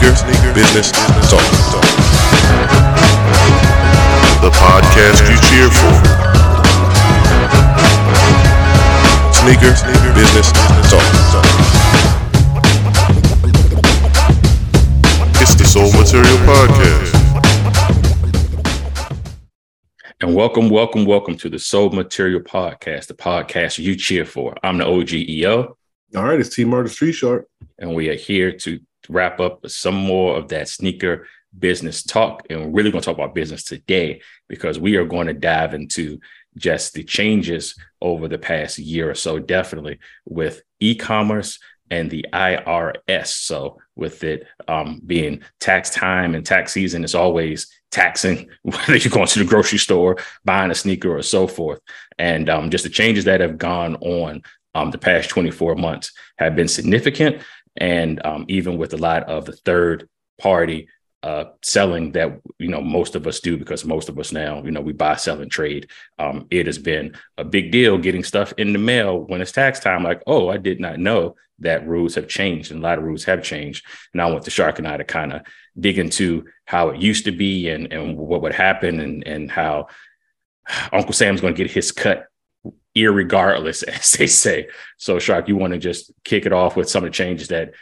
Sneaker, 0.00 0.16
sneaker, 0.16 0.54
business, 0.54 0.90
talk, 0.92 1.04
talk. 1.28 1.84
The 4.40 4.48
podcast 4.48 5.28
you 5.28 5.36
cheer 5.44 5.68
for. 5.68 5.92
Sneaker, 9.34 9.76
sneaker, 9.76 10.14
business, 10.14 10.52
talk, 10.52 10.72
talk. 10.88 11.04
It's 15.42 15.54
the 15.54 15.64
Soul 15.64 15.92
Material 15.92 16.38
Podcast. 16.46 17.12
And 20.22 20.34
welcome, 20.34 20.70
welcome, 20.70 21.04
welcome 21.04 21.36
to 21.36 21.50
the 21.50 21.58
Soul 21.58 21.90
Material 21.90 22.40
Podcast, 22.40 23.08
the 23.08 23.14
podcast 23.14 23.76
you 23.76 23.96
cheer 23.96 24.24
for. 24.24 24.56
I'm 24.62 24.78
the 24.78 24.84
OGEO. 24.84 25.74
All 26.16 26.24
right, 26.24 26.40
it's 26.40 26.54
T 26.56 26.64
Martin 26.64 26.90
Street 26.90 27.12
Shark. 27.12 27.46
And 27.78 27.94
we 27.94 28.08
are 28.08 28.14
here 28.14 28.52
to 28.52 28.80
wrap 29.10 29.40
up 29.40 29.68
some 29.68 29.94
more 29.94 30.36
of 30.36 30.48
that 30.48 30.68
sneaker 30.68 31.26
business 31.58 32.02
talk. 32.02 32.46
And 32.48 32.60
we're 32.60 32.70
really 32.70 32.90
going 32.90 33.02
to 33.02 33.06
talk 33.06 33.16
about 33.16 33.34
business 33.34 33.64
today 33.64 34.22
because 34.48 34.78
we 34.78 34.96
are 34.96 35.04
going 35.04 35.26
to 35.26 35.34
dive 35.34 35.74
into 35.74 36.20
just 36.56 36.94
the 36.94 37.04
changes 37.04 37.76
over 38.00 38.28
the 38.28 38.38
past 38.38 38.78
year 38.78 39.10
or 39.10 39.14
so, 39.14 39.38
definitely 39.38 39.98
with 40.24 40.62
e 40.80 40.94
commerce 40.94 41.58
and 41.90 42.10
the 42.10 42.24
IRS. 42.32 43.26
So, 43.26 43.78
with 43.96 44.24
it 44.24 44.46
um, 44.68 45.00
being 45.04 45.42
tax 45.58 45.90
time 45.90 46.34
and 46.34 46.46
tax 46.46 46.72
season, 46.72 47.04
it's 47.04 47.14
always 47.14 47.68
taxing 47.90 48.48
whether 48.62 48.96
you're 48.96 49.10
going 49.10 49.26
to 49.26 49.38
the 49.40 49.44
grocery 49.44 49.78
store, 49.78 50.16
buying 50.44 50.70
a 50.70 50.74
sneaker, 50.74 51.16
or 51.16 51.22
so 51.22 51.46
forth. 51.46 51.80
And 52.18 52.48
um, 52.48 52.70
just 52.70 52.84
the 52.84 52.90
changes 52.90 53.24
that 53.24 53.40
have 53.40 53.58
gone 53.58 53.96
on 53.96 54.42
um, 54.74 54.90
the 54.90 54.98
past 54.98 55.28
24 55.30 55.74
months 55.74 56.12
have 56.38 56.54
been 56.54 56.68
significant 56.68 57.42
and 57.76 58.24
um, 58.24 58.44
even 58.48 58.76
with 58.76 58.92
a 58.92 58.98
lot 58.98 59.24
of 59.24 59.44
the 59.44 59.52
third 59.52 60.08
party 60.38 60.88
uh, 61.22 61.44
selling 61.62 62.12
that 62.12 62.40
you 62.58 62.68
know 62.68 62.80
most 62.80 63.14
of 63.14 63.26
us 63.26 63.40
do 63.40 63.56
because 63.58 63.84
most 63.84 64.08
of 64.08 64.18
us 64.18 64.32
now 64.32 64.62
you 64.62 64.70
know 64.70 64.80
we 64.80 64.92
buy 64.92 65.14
sell 65.16 65.40
and 65.40 65.50
trade 65.50 65.90
um, 66.18 66.46
it 66.50 66.66
has 66.66 66.78
been 66.78 67.14
a 67.36 67.44
big 67.44 67.70
deal 67.70 67.98
getting 67.98 68.24
stuff 68.24 68.54
in 68.56 68.72
the 68.72 68.78
mail 68.78 69.18
when 69.18 69.42
it's 69.42 69.52
tax 69.52 69.80
time. 69.80 70.02
Like 70.02 70.22
oh 70.26 70.48
i 70.48 70.56
did 70.56 70.80
not 70.80 70.98
know 70.98 71.36
that 71.58 71.86
rules 71.86 72.14
have 72.14 72.26
changed 72.26 72.70
and 72.70 72.80
a 72.80 72.82
lot 72.82 72.96
of 72.96 73.04
rules 73.04 73.24
have 73.24 73.42
changed. 73.42 73.84
And 74.14 74.22
i 74.22 74.26
want 74.26 74.44
the 74.44 74.50
shark 74.50 74.78
and 74.78 74.88
i 74.88 74.96
to 74.96 75.04
kind 75.04 75.34
of 75.34 75.42
dig 75.78 75.98
into 75.98 76.46
how 76.64 76.88
it 76.88 77.02
used 77.02 77.26
to 77.26 77.32
be 77.32 77.68
and 77.68 77.92
and 77.92 78.16
what 78.16 78.40
would 78.40 78.54
happen 78.54 79.00
and 79.00 79.26
and 79.26 79.50
how 79.50 79.88
uncle 80.90 81.12
sam's 81.12 81.42
going 81.42 81.54
to 81.54 81.62
get 81.62 81.70
his 81.70 81.92
cut 81.92 82.29
irregardless, 82.96 83.82
as 83.88 84.12
they 84.12 84.26
say. 84.26 84.68
So, 84.96 85.18
Shark, 85.18 85.48
you 85.48 85.56
want 85.56 85.72
to 85.72 85.78
just 85.78 86.12
kick 86.24 86.46
it 86.46 86.52
off 86.52 86.76
with 86.76 86.88
some 86.88 87.04
of 87.04 87.10
the 87.10 87.14
changes 87.14 87.48
that 87.48 87.72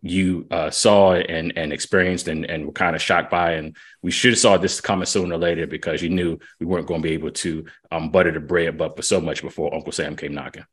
you 0.00 0.46
uh, 0.52 0.70
saw 0.70 1.14
and 1.14 1.52
and 1.56 1.72
experienced 1.72 2.28
and, 2.28 2.44
and 2.44 2.66
were 2.66 2.72
kind 2.72 2.94
of 2.94 3.02
shocked 3.02 3.30
by, 3.30 3.52
and 3.52 3.76
we 4.02 4.10
should 4.10 4.32
have 4.32 4.38
saw 4.38 4.56
this 4.56 4.80
coming 4.80 5.06
sooner 5.06 5.34
or 5.34 5.38
later 5.38 5.66
because 5.66 6.02
you 6.02 6.08
knew 6.08 6.38
we 6.60 6.66
weren't 6.66 6.86
going 6.86 7.02
to 7.02 7.08
be 7.08 7.14
able 7.14 7.32
to 7.32 7.64
um, 7.90 8.10
butter 8.10 8.30
the 8.30 8.40
bread, 8.40 8.78
but 8.78 8.96
for 8.96 9.02
so 9.02 9.20
much 9.20 9.42
before 9.42 9.74
Uncle 9.74 9.92
Sam 9.92 10.14
came 10.14 10.34
knocking. 10.34 10.64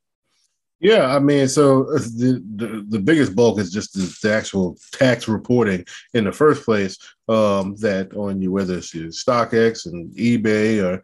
Yeah, 0.78 1.06
I 1.06 1.18
mean, 1.20 1.48
so 1.48 1.84
uh, 1.94 1.98
the, 1.98 2.42
the, 2.54 2.86
the 2.86 2.98
biggest 2.98 3.34
bulk 3.34 3.58
is 3.58 3.72
just 3.72 3.94
the, 3.94 4.14
the, 4.22 4.34
actual 4.34 4.76
tax 4.92 5.26
reporting 5.26 5.86
in 6.12 6.24
the 6.24 6.32
first 6.32 6.64
place. 6.64 6.98
Um, 7.28 7.74
that 7.76 8.14
on 8.14 8.42
you, 8.42 8.52
whether 8.52 8.76
it's 8.76 8.94
your 8.94 9.06
StockX 9.06 9.86
and 9.86 10.14
eBay 10.14 10.84
or 10.84 11.02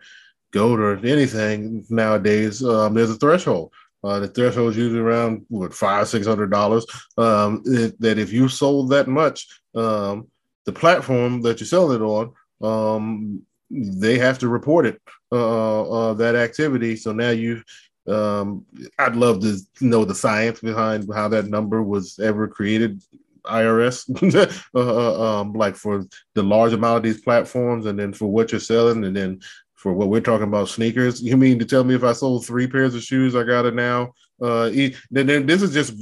goat 0.52 0.80
or 0.80 0.96
anything 1.04 1.84
nowadays, 1.90 2.62
um, 2.64 2.94
there's 2.94 3.10
a 3.10 3.16
threshold. 3.16 3.72
Uh, 4.04 4.18
the 4.18 4.28
threshold 4.28 4.70
is 4.70 4.76
usually 4.76 5.00
around 5.00 5.44
what 5.48 5.72
five, 5.72 6.08
six 6.08 6.26
hundred 6.26 6.50
dollars. 6.50 6.84
Um, 7.16 7.62
that 8.00 8.18
if 8.18 8.32
you 8.32 8.48
sold 8.48 8.90
that 8.90 9.08
much, 9.08 9.46
um, 9.74 10.28
the 10.64 10.72
platform 10.72 11.42
that 11.42 11.60
you're 11.60 11.66
selling 11.66 12.00
it 12.00 12.04
on, 12.04 12.32
um, 12.62 13.42
they 13.70 14.18
have 14.18 14.38
to 14.40 14.48
report 14.48 14.86
it 14.86 15.00
uh, 15.30 15.82
uh, 15.82 16.14
that 16.14 16.34
activity. 16.34 16.96
So 16.96 17.12
now 17.12 17.30
you, 17.30 17.62
um, 18.06 18.66
I'd 18.98 19.16
love 19.16 19.40
to 19.42 19.58
know 19.80 20.04
the 20.04 20.14
science 20.14 20.60
behind 20.60 21.08
how 21.12 21.28
that 21.28 21.46
number 21.46 21.82
was 21.82 22.18
ever 22.18 22.48
created. 22.48 23.02
IRS, 23.44 24.06
uh, 24.74 24.78
uh, 24.78 25.40
um, 25.40 25.52
like 25.52 25.74
for 25.74 26.04
the 26.34 26.42
large 26.44 26.72
amount 26.72 26.98
of 26.98 27.02
these 27.02 27.20
platforms, 27.20 27.86
and 27.86 27.98
then 27.98 28.12
for 28.12 28.26
what 28.26 28.52
you're 28.52 28.60
selling, 28.60 29.04
and 29.04 29.16
then 29.16 29.40
for 29.82 29.92
what 29.92 30.08
we're 30.08 30.20
talking 30.20 30.46
about 30.46 30.68
sneakers. 30.68 31.20
You 31.20 31.36
mean 31.36 31.58
to 31.58 31.64
tell 31.64 31.82
me 31.82 31.96
if 31.96 32.04
I 32.04 32.12
sold 32.12 32.46
three 32.46 32.68
pairs 32.68 32.94
of 32.94 33.02
shoes, 33.02 33.34
I 33.34 33.42
got 33.42 33.66
it 33.66 33.74
now? 33.74 34.12
Uh, 34.40 34.70
then, 35.10 35.46
this 35.46 35.60
is 35.60 35.72
just 35.72 36.00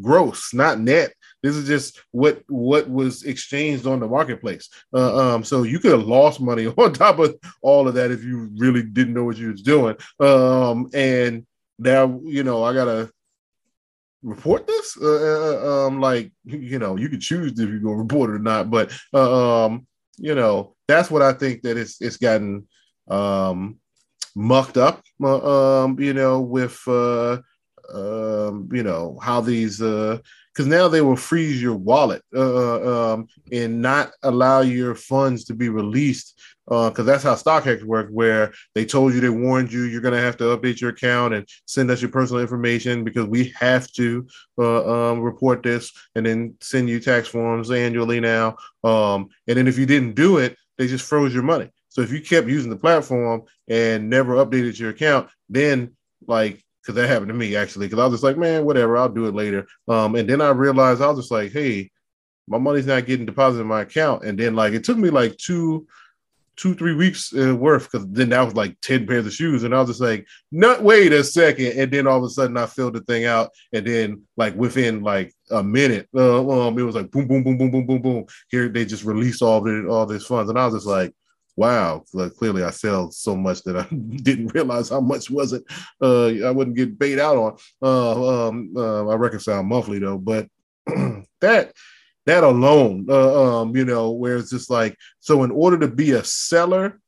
gross, 0.00 0.54
not 0.54 0.78
net. 0.78 1.12
This 1.42 1.56
is 1.56 1.66
just 1.66 2.00
what 2.12 2.42
what 2.48 2.88
was 2.88 3.24
exchanged 3.24 3.86
on 3.86 3.98
the 3.98 4.06
marketplace. 4.06 4.68
Uh, 4.94 5.34
um, 5.34 5.44
so 5.44 5.64
you 5.64 5.80
could 5.80 5.90
have 5.90 6.06
lost 6.06 6.40
money 6.40 6.66
on 6.78 6.92
top 6.92 7.18
of 7.18 7.36
all 7.62 7.88
of 7.88 7.94
that 7.94 8.12
if 8.12 8.22
you 8.22 8.50
really 8.56 8.82
didn't 8.82 9.14
know 9.14 9.24
what 9.24 9.38
you 9.38 9.50
was 9.50 9.62
doing. 9.62 9.96
Um, 10.20 10.88
and 10.94 11.46
now 11.78 12.20
you 12.22 12.44
know 12.44 12.62
I 12.62 12.74
gotta 12.74 13.10
report 14.22 14.66
this. 14.66 14.96
Uh, 15.00 15.06
uh, 15.06 15.60
uh 15.64 15.86
um, 15.86 16.00
like 16.00 16.30
you 16.44 16.78
know, 16.78 16.96
you 16.96 17.08
can 17.08 17.20
choose 17.20 17.58
if 17.58 17.68
you 17.68 17.80
go 17.80 17.92
report 17.92 18.30
it 18.30 18.34
or 18.34 18.38
not, 18.38 18.70
but 18.70 18.92
uh, 19.12 19.64
um, 19.64 19.86
you 20.18 20.34
know, 20.34 20.76
that's 20.86 21.10
what 21.10 21.22
I 21.22 21.32
think 21.32 21.62
that 21.62 21.76
it's 21.76 22.00
it's 22.00 22.18
gotten 22.18 22.68
um, 23.10 23.78
mucked 24.34 24.76
up, 24.76 25.02
uh, 25.22 25.84
um, 25.84 26.00
you 26.00 26.14
know, 26.14 26.40
with 26.40 26.80
uh, 26.86 27.38
um, 27.92 28.68
you 28.72 28.82
know 28.82 29.18
how 29.20 29.40
these 29.40 29.78
because 29.78 30.66
uh, 30.66 30.68
now 30.68 30.88
they 30.88 31.00
will 31.00 31.16
freeze 31.16 31.60
your 31.60 31.74
wallet 31.74 32.22
uh, 32.34 32.40
uh, 32.40 33.14
um, 33.14 33.26
and 33.52 33.82
not 33.82 34.12
allow 34.22 34.60
your 34.60 34.94
funds 34.94 35.44
to 35.44 35.54
be 35.54 35.68
released 35.68 36.40
because 36.70 37.00
uh, 37.00 37.02
that's 37.02 37.24
how 37.24 37.34
StockX 37.34 37.82
worked, 37.82 38.12
where 38.12 38.52
they 38.76 38.84
told 38.84 39.12
you 39.12 39.20
they 39.20 39.28
warned 39.28 39.72
you 39.72 39.82
you're 39.82 40.00
going 40.00 40.14
to 40.14 40.20
have 40.20 40.36
to 40.36 40.56
update 40.56 40.80
your 40.80 40.90
account 40.90 41.34
and 41.34 41.48
send 41.66 41.90
us 41.90 42.00
your 42.00 42.12
personal 42.12 42.40
information 42.40 43.02
because 43.02 43.26
we 43.26 43.52
have 43.58 43.90
to 43.92 44.24
uh, 44.56 45.10
um, 45.10 45.20
report 45.20 45.64
this 45.64 45.90
and 46.14 46.24
then 46.24 46.54
send 46.60 46.88
you 46.88 47.00
tax 47.00 47.26
forms 47.26 47.72
annually 47.72 48.20
now. 48.20 48.56
Um, 48.84 49.30
and 49.48 49.58
then 49.58 49.66
if 49.66 49.78
you 49.78 49.86
didn't 49.86 50.14
do 50.14 50.38
it, 50.38 50.56
they 50.78 50.86
just 50.86 51.04
froze 51.04 51.34
your 51.34 51.42
money. 51.42 51.70
So 51.90 52.00
if 52.02 52.10
you 52.10 52.20
kept 52.20 52.48
using 52.48 52.70
the 52.70 52.76
platform 52.76 53.42
and 53.68 54.08
never 54.08 54.36
updated 54.36 54.78
your 54.78 54.90
account, 54.90 55.28
then 55.48 55.96
like 56.26 56.64
because 56.82 56.94
that 56.94 57.08
happened 57.08 57.28
to 57.28 57.34
me 57.34 57.56
actually, 57.56 57.86
because 57.86 57.98
I 57.98 58.04
was 58.04 58.14
just 58.14 58.24
like, 58.24 58.38
man, 58.38 58.64
whatever, 58.64 58.96
I'll 58.96 59.08
do 59.08 59.26
it 59.26 59.34
later. 59.34 59.66
Um, 59.86 60.14
and 60.14 60.28
then 60.28 60.40
I 60.40 60.48
realized 60.50 61.02
I 61.02 61.08
was 61.08 61.18
just 61.18 61.30
like, 61.30 61.52
hey, 61.52 61.90
my 62.48 62.58
money's 62.58 62.86
not 62.86 63.06
getting 63.06 63.26
deposited 63.26 63.62
in 63.62 63.66
my 63.66 63.82
account. 63.82 64.24
And 64.24 64.38
then 64.38 64.54
like 64.54 64.72
it 64.72 64.84
took 64.84 64.96
me 64.96 65.10
like 65.10 65.36
two, 65.36 65.86
two, 66.56 66.74
three 66.74 66.94
weeks 66.94 67.34
uh, 67.34 67.54
worth 67.54 67.90
because 67.90 68.06
then 68.10 68.30
that 68.30 68.42
was 68.42 68.54
like 68.54 68.80
10 68.80 69.06
pairs 69.06 69.26
of 69.26 69.32
shoes. 69.32 69.62
And 69.62 69.74
I 69.74 69.80
was 69.80 69.90
just 69.90 70.00
like, 70.00 70.26
not 70.50 70.82
wait 70.82 71.12
a 71.12 71.22
second. 71.22 71.78
And 71.78 71.92
then 71.92 72.06
all 72.06 72.18
of 72.18 72.24
a 72.24 72.30
sudden 72.30 72.56
I 72.56 72.66
filled 72.66 72.94
the 72.94 73.00
thing 73.00 73.24
out. 73.24 73.50
And 73.72 73.86
then 73.86 74.22
like 74.36 74.54
within 74.56 75.02
like 75.02 75.34
a 75.50 75.62
minute, 75.62 76.08
uh, 76.14 76.66
um, 76.66 76.78
it 76.78 76.82
was 76.82 76.94
like 76.94 77.10
boom, 77.10 77.26
boom, 77.26 77.44
boom, 77.44 77.58
boom, 77.58 77.70
boom, 77.70 77.86
boom, 77.86 78.02
boom. 78.02 78.26
Here 78.48 78.68
they 78.68 78.84
just 78.84 79.04
released 79.04 79.42
all 79.42 79.60
the 79.60 79.86
all 79.88 80.06
this 80.06 80.26
funds. 80.26 80.50
And 80.50 80.58
I 80.58 80.66
was 80.66 80.74
just 80.74 80.86
like, 80.86 81.14
wow, 81.56 82.04
clearly 82.36 82.62
I 82.62 82.70
sell 82.70 83.10
so 83.10 83.36
much 83.36 83.62
that 83.64 83.76
I 83.76 83.86
didn't 84.22 84.54
realize 84.54 84.88
how 84.88 85.00
much 85.00 85.30
was 85.30 85.52
it. 85.52 85.64
Uh, 86.00 86.46
I 86.46 86.50
wouldn't 86.50 86.76
get 86.76 86.98
paid 86.98 87.18
out 87.18 87.36
on. 87.36 87.56
Uh, 87.82 88.48
um, 88.48 88.72
uh, 88.76 89.08
I 89.08 89.14
reconcile 89.14 89.62
monthly 89.62 89.98
though, 89.98 90.18
but 90.18 90.48
that 91.40 91.72
that 92.26 92.44
alone, 92.44 93.06
uh, 93.08 93.60
um, 93.62 93.76
you 93.76 93.84
know, 93.84 94.10
where 94.10 94.36
it's 94.36 94.50
just 94.50 94.70
like 94.70 94.96
so. 95.20 95.42
In 95.42 95.50
order 95.50 95.78
to 95.78 95.88
be 95.88 96.12
a 96.12 96.24
seller, 96.24 97.00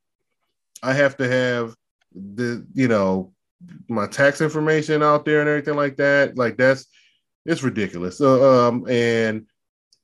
I 0.82 0.94
have 0.94 1.16
to 1.18 1.28
have 1.28 1.74
the 2.14 2.66
you 2.74 2.88
know 2.88 3.32
my 3.88 4.06
tax 4.06 4.40
information 4.40 5.02
out 5.02 5.24
there 5.24 5.40
and 5.40 5.48
everything 5.48 5.76
like 5.76 5.96
that. 5.96 6.36
Like 6.36 6.56
that's 6.56 6.86
it's 7.44 7.62
ridiculous. 7.62 8.20
Uh, 8.20 8.68
um, 8.68 8.88
and 8.88 9.46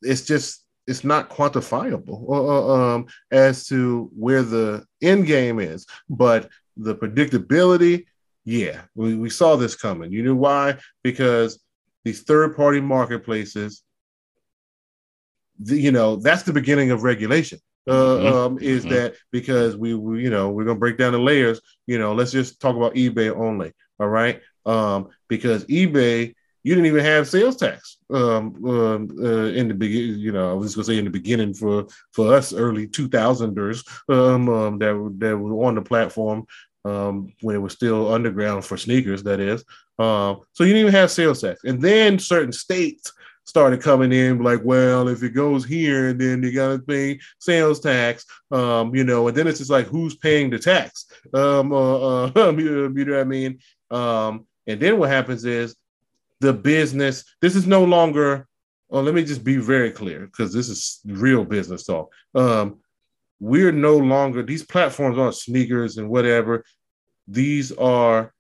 it's 0.02 0.24
just 0.24 0.64
it's 0.88 1.04
not 1.04 1.28
quantifiable 1.28 2.28
uh, 2.30 2.72
um, 2.72 3.06
as 3.30 3.66
to 3.66 4.10
where 4.16 4.42
the 4.42 4.84
end 5.02 5.26
game 5.26 5.60
is, 5.60 5.86
but 6.08 6.48
the 6.78 6.94
predictability, 6.94 8.06
yeah, 8.44 8.80
we, 8.94 9.14
we 9.14 9.28
saw 9.28 9.54
this 9.54 9.76
coming. 9.76 10.10
You 10.10 10.22
know 10.22 10.34
why? 10.34 10.78
Because 11.02 11.60
these 12.04 12.22
third 12.22 12.56
party 12.56 12.80
marketplaces, 12.80 13.82
the, 15.60 15.78
you 15.78 15.92
know, 15.92 16.16
that's 16.16 16.44
the 16.44 16.54
beginning 16.54 16.90
of 16.90 17.02
regulation. 17.02 17.58
Uh, 17.86 17.92
mm-hmm. 17.92 18.26
um, 18.26 18.58
is 18.60 18.84
mm-hmm. 18.84 18.94
that 18.94 19.14
because 19.32 19.74
we, 19.74 19.94
we, 19.94 20.22
you 20.22 20.28
know, 20.28 20.50
we're 20.50 20.64
gonna 20.64 20.78
break 20.78 20.98
down 20.98 21.12
the 21.12 21.18
layers. 21.18 21.58
You 21.86 21.98
know, 21.98 22.12
let's 22.12 22.32
just 22.32 22.60
talk 22.60 22.76
about 22.76 22.94
eBay 22.94 23.34
only. 23.34 23.72
All 23.98 24.08
right, 24.08 24.42
um, 24.66 25.08
because 25.28 25.64
eBay 25.66 26.34
you 26.68 26.74
didn't 26.74 26.88
even 26.88 27.02
have 27.02 27.26
sales 27.26 27.56
tax 27.56 27.96
um, 28.12 28.62
um, 28.66 29.08
uh, 29.18 29.46
in 29.58 29.68
the 29.68 29.74
beginning. 29.74 30.18
You 30.18 30.32
know, 30.32 30.50
I 30.50 30.52
was 30.52 30.74
gonna 30.74 30.84
say 30.84 30.98
in 30.98 31.06
the 31.06 31.10
beginning 31.10 31.54
for 31.54 31.86
for 32.12 32.34
us 32.34 32.52
early 32.52 32.86
two 32.86 33.08
thousanders 33.08 33.82
um, 34.10 34.50
um, 34.50 34.78
that 34.78 35.14
that 35.16 35.38
were 35.38 35.66
on 35.66 35.76
the 35.76 35.80
platform 35.80 36.46
um, 36.84 37.32
when 37.40 37.56
it 37.56 37.60
was 37.60 37.72
still 37.72 38.12
underground 38.12 38.66
for 38.66 38.76
sneakers. 38.76 39.22
That 39.22 39.40
is, 39.40 39.64
so 39.98 40.44
you 40.58 40.66
didn't 40.66 40.82
even 40.82 40.92
have 40.92 41.10
sales 41.10 41.40
tax, 41.40 41.64
and 41.64 41.80
then 41.80 42.18
certain 42.18 42.52
states 42.52 43.14
started 43.44 43.80
coming 43.80 44.12
in 44.12 44.42
like, 44.42 44.60
well, 44.62 45.08
if 45.08 45.22
it 45.22 45.30
goes 45.30 45.64
here, 45.64 46.12
then 46.12 46.42
you 46.42 46.52
got 46.52 46.68
to 46.68 46.78
pay 46.80 47.18
sales 47.38 47.80
tax, 47.80 48.26
you 48.52 49.04
know, 49.04 49.26
and 49.26 49.34
then 49.34 49.46
it's 49.46 49.56
just 49.56 49.70
like, 49.70 49.86
who's 49.86 50.16
paying 50.16 50.50
the 50.50 50.58
tax? 50.58 51.06
Uh, 51.32 51.60
uh, 51.60 52.26
you 52.58 52.90
know 52.90 53.12
what 53.12 53.20
I 53.20 53.24
mean? 53.24 53.58
And 53.90 54.78
then 54.78 54.98
what 54.98 55.08
happens 55.08 55.46
is 55.46 55.74
the 56.40 56.52
business. 56.52 57.24
This 57.40 57.56
is 57.56 57.66
no 57.66 57.84
longer. 57.84 58.46
Well, 58.88 59.02
let 59.02 59.14
me 59.14 59.24
just 59.24 59.44
be 59.44 59.56
very 59.56 59.90
clear 59.90 60.26
because 60.26 60.52
this 60.52 60.68
is 60.68 61.00
real 61.04 61.44
business 61.44 61.84
talk. 61.84 62.10
Um, 62.34 62.78
we're 63.38 63.72
no 63.72 63.96
longer 63.96 64.42
these 64.42 64.64
platforms 64.64 65.18
aren't 65.18 65.34
sneakers 65.34 65.98
and 65.98 66.08
whatever. 66.08 66.64
These 67.26 67.72
are 67.72 68.32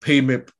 payment 0.00 0.50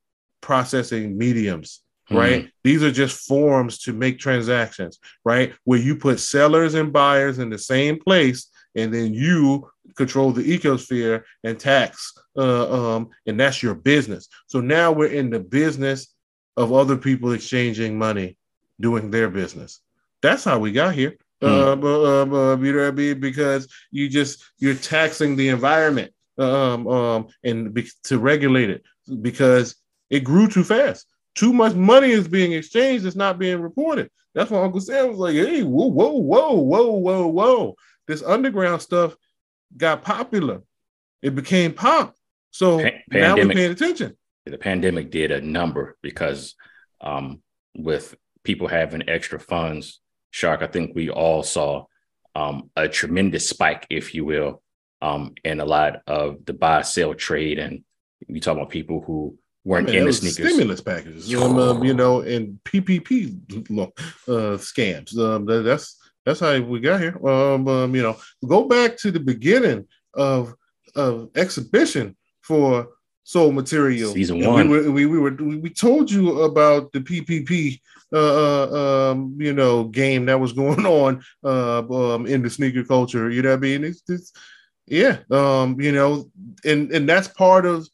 processing 0.40 1.16
mediums 1.16 1.84
right? 2.10 2.40
Mm-hmm. 2.40 2.48
These 2.62 2.82
are 2.82 2.90
just 2.90 3.26
forms 3.26 3.78
to 3.80 3.92
make 3.92 4.19
transactions, 4.19 4.98
right? 5.25 5.54
Where 5.64 5.78
you 5.78 5.96
put 5.96 6.20
sellers 6.20 6.75
and 6.75 6.92
buyers 6.92 7.38
in 7.38 7.50
the 7.50 7.58
same 7.58 7.98
place, 7.98 8.48
and 8.75 8.92
then 8.92 9.14
you 9.14 9.69
control 9.96 10.32
the 10.32 10.42
ecosphere 10.42 11.22
and 11.44 11.58
tax, 11.58 12.12
uh, 12.37 12.96
um, 12.96 13.10
and 13.26 13.38
that's 13.38 13.62
your 13.62 13.75
business. 13.75 14.28
So 14.46 14.60
now 14.60 14.92
we're 14.92 15.12
in 15.12 15.30
the 15.30 15.40
business 15.40 16.13
of 16.56 16.72
other 16.72 16.96
people 16.96 17.32
exchanging 17.32 17.98
money, 17.98 18.36
doing 18.80 19.10
their 19.10 19.28
business. 19.28 19.80
That's 20.22 20.44
how 20.44 20.58
we 20.58 20.72
got 20.72 20.94
here. 20.94 21.16
Mm. 21.42 21.82
You 22.64 22.72
know 22.72 22.78
what 22.78 22.86
I 22.86 22.90
mean? 22.92 23.20
Because 23.20 23.68
you 23.90 24.08
just 24.08 24.42
you're 24.58 24.74
taxing 24.74 25.36
the 25.36 25.48
environment 25.48 26.12
um, 26.38 26.86
um, 26.86 27.28
and 27.42 27.74
be, 27.74 27.88
to 28.04 28.18
regulate 28.18 28.70
it 28.70 28.82
because 29.20 29.76
it 30.10 30.20
grew 30.20 30.48
too 30.48 30.64
fast 30.64 31.06
too 31.34 31.52
much 31.52 31.74
money 31.74 32.10
is 32.10 32.28
being 32.28 32.52
exchanged, 32.52 33.06
it's 33.06 33.16
not 33.16 33.38
being 33.38 33.60
reported. 33.60 34.10
That's 34.34 34.50
why 34.50 34.62
Uncle 34.62 34.80
Sam 34.80 35.08
was 35.08 35.18
like, 35.18 35.34
hey, 35.34 35.62
whoa, 35.62 35.86
whoa, 35.86 36.12
whoa, 36.12 36.54
whoa, 36.54 36.92
whoa, 36.92 37.26
whoa. 37.26 37.76
This 38.06 38.22
underground 38.22 38.82
stuff 38.82 39.16
got 39.76 40.02
popular. 40.02 40.62
It 41.22 41.34
became 41.34 41.72
pop. 41.72 42.14
So 42.50 42.78
now 43.10 43.36
we're 43.36 43.48
paying 43.48 43.72
attention. 43.72 44.16
The 44.46 44.58
pandemic 44.58 45.11
did 45.11 45.31
a 45.31 45.41
number 45.41 45.96
because 46.02 46.55
um, 47.00 47.43
with 47.75 48.14
people 48.43 48.69
having 48.69 49.08
extra 49.08 49.41
funds, 49.41 50.00
Shark, 50.31 50.62
I 50.62 50.67
think 50.67 50.94
we 50.94 51.11
all 51.11 51.43
saw 51.43 51.87
um, 52.35 52.70
a 52.76 52.88
tremendous 52.88 53.49
spike, 53.49 53.87
if 53.88 54.14
you 54.14 54.25
will, 54.25 54.62
um, 55.00 55.35
in 55.44 55.61
a 55.61 55.64
lot 55.64 56.02
of 56.06 56.44
the 56.44 56.52
buy 56.52 56.82
sell 56.82 57.14
trade. 57.14 57.58
And 57.58 57.85
you 58.26 58.41
talk 58.41 58.56
about 58.56 58.70
people 58.70 59.00
who 59.00 59.38
weren't 59.64 59.88
I 59.88 59.93
mean, 59.93 60.00
in 60.00 60.06
the 60.06 60.12
sneakers. 60.12 60.52
Stimulus 60.52 60.81
packages, 60.81 61.35
um, 61.35 61.85
you 61.85 61.94
know, 61.94 62.20
and 62.20 62.58
PPP 62.64 63.38
uh, 63.79 64.58
scams. 64.58 65.17
Um, 65.19 65.47
that, 65.47 65.62
that's 65.62 65.97
that's 66.25 66.40
how 66.40 66.61
we 66.61 66.81
got 66.81 67.00
here. 67.00 67.17
Um, 67.26 67.69
um, 67.69 67.94
you 67.94 68.02
know, 68.02 68.17
go 68.47 68.64
back 68.67 68.97
to 68.99 69.11
the 69.11 69.20
beginning 69.20 69.87
of 70.14 70.55
of 70.94 71.31
exhibition 71.35 72.17
for 72.43 72.88
Soul 73.25 73.53
Material. 73.53 74.12
Season 74.12 74.44
one. 74.44 74.69
We 74.69 74.79
were, 74.79 74.91
we, 74.91 75.06
we 75.06 75.19
were 75.19 75.32
we 75.32 75.71
told 75.71 76.11
you 76.11 76.43
about 76.43 76.93
the 76.93 77.00
PPP 77.00 77.81
uh, 78.15 78.17
uh, 78.17 79.11
um, 79.11 79.37
you 79.41 79.53
know, 79.53 79.85
game 79.85 80.26
that 80.26 80.38
was 80.38 80.53
going 80.53 80.87
on 80.87 81.25
uh, 81.43 81.81
um, 81.88 82.26
in 82.26 82.43
the 82.43 82.50
sneaker 82.50 82.85
culture. 82.85 83.29
You 83.29 83.43
know 83.43 83.50
what 83.50 83.56
I 83.56 83.61
mean? 83.61 83.82
It's, 83.82 84.03
it's 84.09 84.32
yeah, 84.87 85.19
um, 85.31 85.81
you 85.81 85.91
know, 85.91 86.31
and 86.65 86.93
and 86.93 87.09
that's 87.09 87.26
part 87.26 87.67
of 87.67 87.88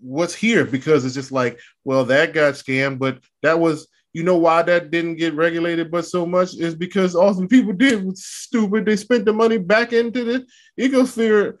what's 0.00 0.34
here 0.34 0.64
because 0.64 1.04
it's 1.04 1.14
just 1.14 1.32
like, 1.32 1.58
well, 1.82 2.04
that 2.04 2.34
got 2.34 2.54
scammed, 2.54 2.98
but 2.98 3.18
that 3.42 3.58
was, 3.58 3.88
you 4.12 4.22
know, 4.22 4.36
why 4.36 4.62
that 4.62 4.90
didn't 4.90 5.16
get 5.16 5.34
regulated, 5.34 5.90
but 5.90 6.04
so 6.04 6.26
much 6.26 6.54
is 6.54 6.74
because 6.74 7.16
all 7.16 7.32
the 7.32 7.48
people 7.48 7.72
did 7.72 8.04
was 8.04 8.24
stupid. 8.24 8.84
They 8.84 8.96
spent 8.96 9.24
the 9.24 9.32
money 9.32 9.56
back 9.58 9.92
into 9.92 10.24
the 10.24 10.46
ecosphere, 10.78 11.56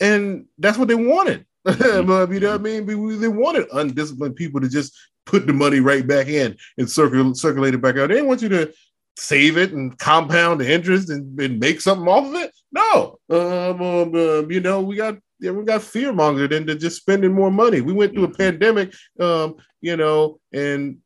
and 0.00 0.46
that's 0.58 0.76
what 0.76 0.88
they 0.88 0.96
wanted. 0.96 1.46
Mm-hmm. 1.74 2.32
you 2.34 2.40
know 2.40 2.50
what 2.52 2.60
I 2.60 2.62
mean? 2.62 2.84
We, 2.84 3.16
They 3.16 3.28
wanted 3.28 3.66
undisciplined 3.72 4.36
people 4.36 4.60
to 4.60 4.68
just 4.68 4.94
put 5.24 5.46
the 5.46 5.52
money 5.54 5.80
right 5.80 6.06
back 6.06 6.28
in 6.28 6.56
and 6.76 6.90
circulate 6.90 7.74
it 7.74 7.80
back 7.80 7.96
out. 7.96 8.08
They 8.08 8.16
didn't 8.16 8.28
want 8.28 8.42
you 8.42 8.50
to 8.50 8.72
save 9.16 9.56
it 9.56 9.72
and 9.72 9.96
compound 9.98 10.60
the 10.60 10.70
interest 10.70 11.10
and, 11.10 11.38
and 11.40 11.58
make 11.58 11.80
something 11.80 12.06
off 12.06 12.26
of 12.26 12.34
it. 12.34 12.52
No, 12.72 13.18
um, 13.30 13.80
um, 13.80 14.14
um, 14.14 14.50
you 14.50 14.60
know, 14.60 14.80
we 14.82 14.96
got 14.96 15.16
yeah, 15.40 15.50
we 15.50 15.64
got 15.64 15.82
fear 15.82 16.12
mongered 16.12 16.52
into 16.52 16.74
just 16.74 16.96
spending 16.96 17.32
more 17.32 17.50
money. 17.50 17.80
We 17.80 17.92
went 17.92 18.14
through 18.14 18.24
a 18.24 18.28
mm-hmm. 18.28 18.36
pandemic, 18.36 18.94
um, 19.20 19.56
you 19.80 19.96
know, 19.96 20.38
and 20.52 20.98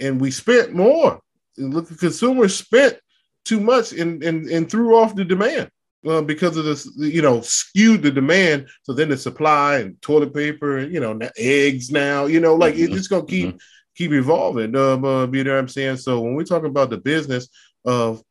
and 0.00 0.20
we 0.20 0.30
spent 0.30 0.74
more. 0.74 1.20
And 1.56 1.72
look, 1.72 1.88
the 1.88 1.94
consumers 1.94 2.56
spent 2.56 2.98
too 3.44 3.60
much 3.60 3.92
and 3.92 4.22
and, 4.22 4.46
and 4.46 4.70
threw 4.70 4.96
off 4.96 5.14
the 5.14 5.24
demand. 5.24 5.70
Uh, 6.06 6.22
because 6.22 6.56
of 6.56 6.64
this, 6.64 6.88
you 6.96 7.22
know, 7.22 7.40
skewed 7.40 8.02
the 8.02 8.10
demand. 8.10 8.68
So 8.82 8.92
then 8.92 9.08
the 9.08 9.16
supply 9.16 9.78
and 9.78 10.00
toilet 10.02 10.32
paper 10.32 10.78
and 10.78 10.92
you 10.92 11.00
know 11.00 11.18
eggs 11.36 11.90
now, 11.90 12.26
you 12.26 12.38
know, 12.38 12.54
like 12.54 12.74
mm-hmm. 12.74 12.84
it's 12.84 12.94
just 12.94 13.10
gonna 13.10 13.26
keep 13.26 13.48
mm-hmm. 13.48 13.56
keep 13.96 14.12
evolving. 14.12 14.76
Um, 14.76 15.04
uh, 15.04 15.26
you 15.26 15.42
know 15.42 15.52
what 15.52 15.58
I'm 15.58 15.68
saying? 15.68 15.96
So 15.96 16.20
when 16.20 16.34
we're 16.34 16.44
talking 16.44 16.68
about 16.70 16.90
the 16.90 16.98
business 16.98 17.48
of 17.84 18.22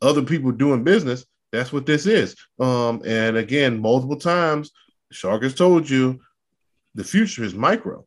other 0.00 0.22
people 0.22 0.52
doing 0.52 0.84
business, 0.84 1.24
that's 1.50 1.72
what 1.72 1.86
this 1.86 2.06
is. 2.06 2.36
Um, 2.60 3.02
and 3.04 3.36
again, 3.36 3.80
multiple 3.80 4.18
times 4.18 4.70
Shark 5.10 5.42
has 5.44 5.54
told 5.54 5.88
you 5.88 6.20
the 6.94 7.04
future 7.04 7.44
is 7.44 7.54
micro. 7.54 8.04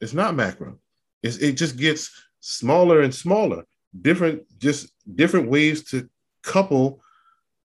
It's 0.00 0.14
not 0.14 0.34
macro. 0.34 0.78
It's, 1.22 1.38
it 1.38 1.52
just 1.52 1.76
gets 1.76 2.10
smaller 2.40 3.00
and 3.00 3.14
smaller. 3.14 3.64
Different, 4.00 4.42
just 4.58 4.92
different 5.14 5.48
ways 5.48 5.84
to 5.90 6.08
couple 6.42 7.02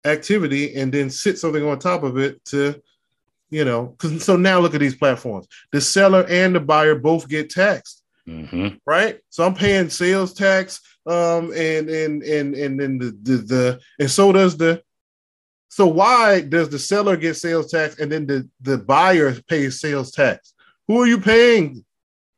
activity 0.05 0.75
and 0.77 0.93
then 0.93 1.11
sit 1.11 1.39
something 1.39 1.65
on 1.65 1.79
top 1.79 2.03
of 2.03 2.19
it 2.19 2.45
to, 2.47 2.81
you 3.50 3.65
know, 3.65 3.87
because 3.87 4.25
so 4.25 4.37
now 4.37 4.59
look 4.59 4.75
at 4.75 4.81
these 4.81 4.97
platforms. 4.97 5.47
The 5.73 5.81
seller 5.81 6.25
and 6.29 6.55
the 6.55 6.61
buyer 6.61 6.95
both 6.95 7.29
get 7.29 7.50
taxed. 7.50 8.03
Mm-hmm. 8.29 8.77
Right. 8.85 9.21
So 9.31 9.45
I'm 9.45 9.55
paying 9.55 9.89
sales 9.89 10.35
tax. 10.35 10.81
Um, 11.06 11.53
and 11.55 11.89
and 11.89 12.23
and 12.23 12.55
and 12.55 12.79
then 12.79 12.99
the, 12.99 13.19
the 13.23 13.37
the 13.39 13.81
and 13.99 14.11
so 14.11 14.31
does 14.31 14.58
the 14.58 14.82
so 15.69 15.87
why 15.87 16.41
does 16.41 16.69
the 16.69 16.79
seller 16.79 17.17
get 17.17 17.34
sales 17.34 17.70
tax 17.70 17.99
and 17.99 18.11
then 18.11 18.27
the, 18.27 18.49
the 18.61 18.79
buyer 18.79 19.32
pays 19.49 19.81
sales 19.81 20.11
tax? 20.11 20.55
Who 20.87 21.01
are 21.01 21.06
you 21.06 21.20
paying 21.20 21.84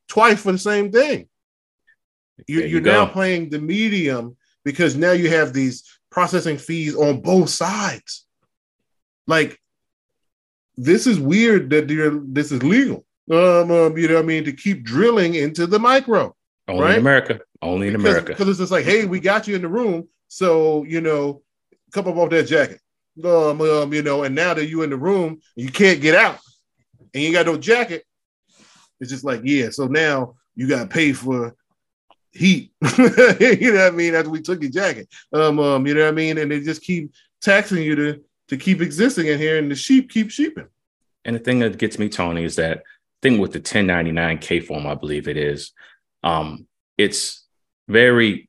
twice 0.09 0.43
for 0.43 0.53
the 0.53 0.59
same 0.59 0.93
thing? 0.93 1.29
You, 2.47 2.63
you 2.63 2.79
are 2.79 2.83
now 2.83 3.07
paying 3.07 3.49
the 3.49 3.59
medium 3.59 4.37
because 4.65 4.97
now 4.97 5.13
you 5.13 5.31
have 5.31 5.53
these 5.53 5.85
processing 6.11 6.59
fees 6.59 6.95
on 6.95 7.21
both 7.21 7.51
sides. 7.51 8.27
Like 9.27 9.59
this 10.77 11.07
is 11.07 11.21
weird 11.21 11.71
that 11.71 11.89
you're, 11.89 12.21
this 12.25 12.53
is 12.53 12.63
legal. 12.63 13.05
Um, 13.31 13.71
um, 13.71 13.97
you 13.97 14.09
know 14.09 14.15
what 14.15 14.25
I 14.25 14.27
mean? 14.27 14.45
To 14.45 14.53
keep 14.53 14.83
drilling 14.83 15.35
into 15.35 15.67
the 15.67 15.79
micro. 15.79 16.35
Only 16.69 16.83
right? 16.83 16.95
in 16.95 17.01
America. 17.01 17.41
Only 17.63 17.89
in 17.89 17.93
because, 17.95 18.07
America. 18.07 18.33
Because 18.33 18.49
it's 18.49 18.59
just 18.59 18.73
like, 18.73 18.85
hey, 18.85 19.05
we 19.05 19.21
got 19.21 19.47
you 19.47 19.55
in 19.55 19.63
the 19.63 19.69
room. 19.69 20.09
So, 20.29 20.85
you 20.85 21.01
know, 21.01 21.43
come 21.93 22.09
up 22.09 22.17
off 22.17 22.31
that 22.31 22.45
jacket 22.45 22.81
um, 23.25 23.61
um, 23.61 23.93
you 23.93 24.03
know, 24.03 24.23
and 24.23 24.35
now 24.35 24.55
that 24.55 24.67
you're 24.67 24.85
in 24.85 24.91
the 24.91 24.97
room, 24.97 25.41
you 25.57 25.71
can't 25.71 26.01
get 26.01 26.15
out, 26.15 26.39
and 27.15 27.23
you 27.23 27.33
got 27.33 27.47
no 27.47 27.57
jacket. 27.57 28.05
It's 29.01 29.11
just 29.11 29.25
like, 29.25 29.41
yeah. 29.45 29.71
So 29.71 29.87
now 29.87 30.35
you 30.55 30.69
got 30.69 30.83
to 30.83 30.87
pay 30.87 31.13
for 31.13 31.55
heat. 32.33 32.73
you 32.99 33.73
know 33.73 33.85
what 33.85 33.93
I 33.93 33.97
mean? 33.97 34.15
After 34.15 34.31
we 34.31 34.41
took 34.41 34.63
your 34.63 34.71
jacket, 34.71 35.09
um, 35.33 35.59
um, 35.59 35.87
you 35.87 35.95
know 35.95 36.03
what 36.03 36.09
I 36.09 36.13
mean? 36.13 36.39
And 36.39 36.51
they 36.51 36.61
just 36.61 36.83
keep 36.83 37.13
taxing 37.41 37.83
you 37.83 37.97
to 37.97 38.21
to 38.49 38.57
keep 38.57 38.81
existing 38.81 39.29
in 39.29 39.39
here, 39.39 39.59
and 39.59 39.71
the 39.71 39.77
sheep 39.77 40.11
keep 40.11 40.31
sheeping. 40.31 40.67
And 41.25 41.37
the 41.37 41.41
thing 41.41 41.61
that 41.61 41.79
gets 41.79 41.99
me, 41.99 42.09
Tony, 42.09 42.45
is 42.45 42.57
that 42.57 42.83
thing 43.23 43.39
with 43.39 43.53
the 43.53 43.61
1099K 43.61 44.67
form, 44.67 44.87
I 44.87 44.95
believe 44.95 45.29
it 45.29 45.37
is. 45.37 45.73
Um, 46.23 46.67
it's 46.99 47.47
very 47.89 48.49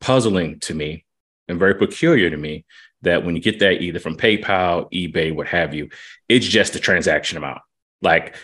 puzzling 0.00 0.60
to 0.60 0.74
me 0.74 1.04
and 1.48 1.58
very 1.58 1.74
peculiar 1.74 2.30
to 2.30 2.36
me 2.36 2.64
that 3.02 3.24
when 3.24 3.36
you 3.36 3.42
get 3.42 3.58
that 3.60 3.82
either 3.82 3.98
from 3.98 4.16
PayPal, 4.16 4.90
eBay, 4.92 5.34
what 5.34 5.48
have 5.48 5.74
you, 5.74 5.88
it's 6.28 6.46
just 6.46 6.72
the 6.72 6.78
transaction 6.78 7.36
amount. 7.36 7.60
Like 8.00 8.36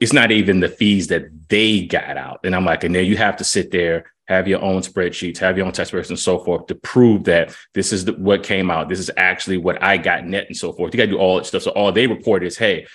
it's 0.00 0.12
not 0.12 0.30
even 0.30 0.60
the 0.60 0.68
fees 0.68 1.06
that 1.08 1.26
they 1.48 1.86
got 1.86 2.16
out. 2.16 2.40
And 2.44 2.54
I'm 2.54 2.64
like, 2.64 2.84
and 2.84 2.94
then 2.94 3.06
you 3.06 3.16
have 3.16 3.36
to 3.36 3.44
sit 3.44 3.70
there, 3.70 4.12
have 4.28 4.46
your 4.46 4.60
own 4.60 4.82
spreadsheets, 4.82 5.38
have 5.38 5.56
your 5.56 5.66
own 5.66 5.72
test 5.72 5.92
spreadsheets 5.92 6.10
and 6.10 6.18
so 6.18 6.38
forth 6.38 6.66
to 6.66 6.74
prove 6.74 7.24
that 7.24 7.54
this 7.72 7.92
is 7.92 8.04
the, 8.04 8.12
what 8.12 8.42
came 8.42 8.70
out. 8.70 8.88
This 8.88 8.98
is 8.98 9.10
actually 9.16 9.58
what 9.58 9.82
I 9.82 9.96
got 9.96 10.26
net 10.26 10.46
and 10.48 10.56
so 10.56 10.72
forth. 10.72 10.92
You 10.92 10.98
got 10.98 11.06
to 11.06 11.12
do 11.12 11.18
all 11.18 11.36
that 11.36 11.46
stuff. 11.46 11.62
So 11.62 11.70
all 11.70 11.92
they 11.92 12.06
report 12.06 12.44
is, 12.44 12.58
hey, 12.58 12.86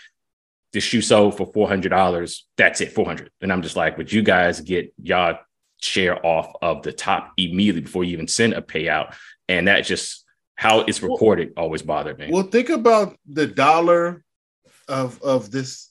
this 0.73 0.83
shoe 0.83 1.01
sold 1.01 1.37
for 1.37 1.51
$400. 1.51 2.39
That's 2.57 2.81
it, 2.81 2.93
400. 2.93 3.31
And 3.41 3.51
I'm 3.51 3.61
just 3.61 3.75
like, 3.75 3.97
but 3.97 4.11
you 4.11 4.21
guys 4.21 4.61
get 4.61 4.93
y'all 5.01 5.39
share 5.81 6.23
off 6.25 6.53
of 6.61 6.83
the 6.83 6.93
top 6.93 7.33
immediately 7.37 7.81
before 7.81 8.03
you 8.03 8.13
even 8.13 8.27
send 8.27 8.53
a 8.53 8.61
payout. 8.61 9.15
And 9.49 9.67
that 9.67 9.81
just 9.81 10.25
how 10.55 10.81
it's 10.81 11.01
reported 11.01 11.53
well, 11.55 11.65
always 11.65 11.81
bothered 11.81 12.19
me. 12.19 12.29
Well, 12.31 12.43
think 12.43 12.69
about 12.69 13.17
the 13.27 13.47
dollar 13.47 14.23
of 14.87 15.21
of 15.21 15.51
this. 15.51 15.90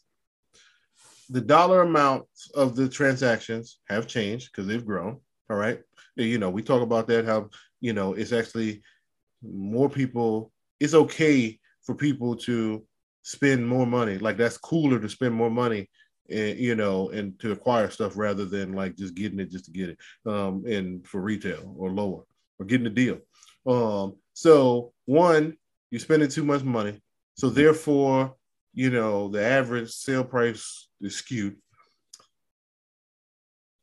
The 1.31 1.41
dollar 1.41 1.83
amount 1.83 2.27
of 2.55 2.77
the 2.77 2.89
transactions 2.89 3.79
have 3.89 4.07
changed 4.07 4.51
because 4.51 4.67
they've 4.67 4.85
grown. 4.85 5.21
All 5.49 5.57
right. 5.57 5.81
You 6.17 6.39
know, 6.39 6.51
we 6.51 6.63
talk 6.63 6.83
about 6.83 7.07
that 7.09 7.25
how 7.25 7.51
you 7.81 7.93
know 7.93 8.15
it's 8.15 8.33
actually 8.33 8.83
more 9.43 9.89
people. 9.89 10.53
It's 10.81 10.95
okay 10.95 11.59
for 11.83 11.95
people 11.95 12.37
to 12.37 12.85
spend 13.23 13.67
more 13.67 13.87
money. 13.87 14.19
Like 14.19 14.37
that's 14.37 14.59
cooler 14.59 14.99
to 14.99 15.09
spend 15.09 15.35
more 15.35 15.51
money 15.51 15.89
and 16.29 16.59
you 16.59 16.75
know, 16.75 17.11
and 17.11 17.39
to 17.41 17.53
acquire 17.53 17.91
stuff 17.91 18.17
rather 18.17 18.45
than 18.45 18.73
like 18.73 18.97
just 18.97 19.15
getting 19.15 19.41
it 19.41 19.51
just 19.51 19.67
to 19.67 19.71
get 19.71 19.91
it. 19.91 19.99
Um, 20.27 20.65
and 20.67 21.07
for 21.07 21.21
retail 21.21 21.75
or 21.77 21.91
lower 21.91 22.25
or 22.59 22.67
getting 22.67 22.87
a 22.87 22.91
deal. 22.91 23.19
Um, 23.67 24.17
so 24.33 24.93
one, 25.07 25.57
you're 25.91 26.01
spending 26.01 26.29
too 26.29 26.45
much 26.45 26.63
money. 26.63 27.01
So 27.35 27.51
therefore, 27.51 28.37
you 28.81 28.89
know, 28.89 29.29
the 29.29 29.45
average 29.45 29.91
sale 29.91 30.25
price 30.25 30.89
is 31.03 31.17
skewed. 31.17 31.57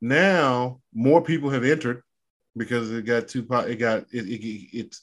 Now 0.01 0.82
more 0.92 1.22
people 1.22 1.51
have 1.51 1.63
entered 1.63 2.01
because 2.56 2.92
it 2.92 3.06
got 3.06 3.27
too 3.27 3.46
it 3.68 3.75
got 3.75 4.06
it, 4.12 4.25
it, 4.25 4.75
it's 4.75 5.01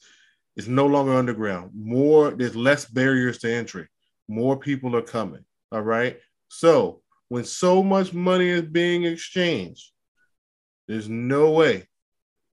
it's 0.57 0.67
no 0.67 0.85
longer 0.85 1.13
underground. 1.13 1.71
More 1.73 2.31
there's 2.31 2.57
less 2.57 2.83
barriers 2.83 3.37
to 3.39 3.53
entry. 3.53 3.87
More 4.27 4.57
people 4.57 4.97
are 4.97 5.01
coming. 5.01 5.45
All 5.71 5.81
right. 5.81 6.19
So 6.49 7.01
when 7.29 7.45
so 7.45 7.81
much 7.81 8.11
money 8.11 8.49
is 8.49 8.63
being 8.63 9.05
exchanged, 9.05 9.91
there's 10.89 11.07
no 11.07 11.51
way 11.51 11.87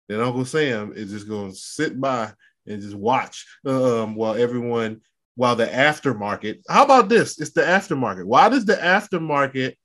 that 0.08 0.22
Uncle 0.22 0.44
Sam 0.44 0.92
is 0.94 1.10
just 1.10 1.28
going 1.28 1.50
to 1.50 1.56
sit 1.56 2.00
by 2.00 2.32
and 2.68 2.80
just 2.80 2.94
watch 2.94 3.46
um, 3.66 4.14
while 4.14 4.36
everyone, 4.36 5.00
while 5.34 5.56
the 5.56 5.66
aftermarket. 5.66 6.62
How 6.68 6.84
about 6.84 7.08
this? 7.08 7.40
It's 7.40 7.52
the 7.52 7.62
aftermarket. 7.62 8.24
Why 8.24 8.48
does 8.48 8.64
the 8.64 8.74
aftermarket? 8.74 9.76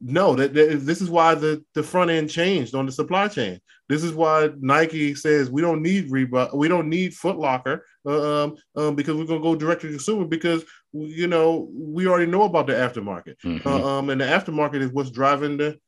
No, 0.00 0.34
that, 0.36 0.54
that 0.54 0.80
this 0.82 1.00
is 1.00 1.10
why 1.10 1.34
the 1.34 1.64
the 1.74 1.82
front 1.82 2.10
end 2.10 2.30
changed 2.30 2.74
on 2.74 2.86
the 2.86 2.92
supply 2.92 3.28
chain. 3.28 3.60
This 3.88 4.04
is 4.04 4.12
why 4.12 4.50
Nike 4.60 5.14
says 5.14 5.50
we 5.50 5.62
don't 5.62 5.82
need 5.82 6.10
Reebok, 6.10 6.54
we 6.54 6.68
don't 6.68 6.88
need 6.88 7.14
Foot 7.14 7.38
Locker, 7.38 7.84
uh, 8.06 8.44
um, 8.44 8.56
um, 8.76 8.94
because 8.94 9.16
we're 9.16 9.24
gonna 9.24 9.40
go 9.40 9.56
direct 9.56 9.80
to 9.80 9.88
consumer 9.88 10.24
because 10.24 10.64
you 10.92 11.26
know 11.26 11.68
we 11.72 12.06
already 12.06 12.30
know 12.30 12.42
about 12.42 12.66
the 12.66 12.74
aftermarket, 12.74 13.34
mm-hmm. 13.44 13.66
uh, 13.66 13.98
um, 13.98 14.10
and 14.10 14.20
the 14.20 14.26
aftermarket 14.26 14.82
is 14.82 14.92
what's 14.92 15.10
driving 15.10 15.56
the 15.56 15.78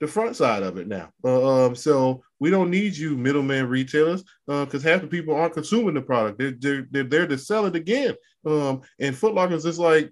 the 0.00 0.06
front 0.06 0.34
side 0.34 0.62
of 0.62 0.78
it 0.78 0.88
now. 0.88 1.10
Uh, 1.22 1.66
um, 1.66 1.76
so 1.76 2.22
we 2.38 2.50
don't 2.50 2.70
need 2.70 2.96
you 2.96 3.16
middleman 3.16 3.68
retailers 3.68 4.24
because 4.46 4.84
uh, 4.84 4.88
half 4.88 5.02
the 5.02 5.06
people 5.06 5.34
aren't 5.34 5.54
consuming 5.54 5.94
the 5.94 6.00
product. 6.00 6.38
They're, 6.38 6.54
they're, 6.58 6.86
they're 6.90 7.04
there 7.04 7.26
to 7.26 7.38
sell 7.38 7.66
it 7.66 7.76
again. 7.76 8.14
Um, 8.46 8.80
and 8.98 9.14
Foot 9.14 9.34
Locker 9.34 9.54
is 9.54 9.64
just 9.64 9.78
like, 9.78 10.10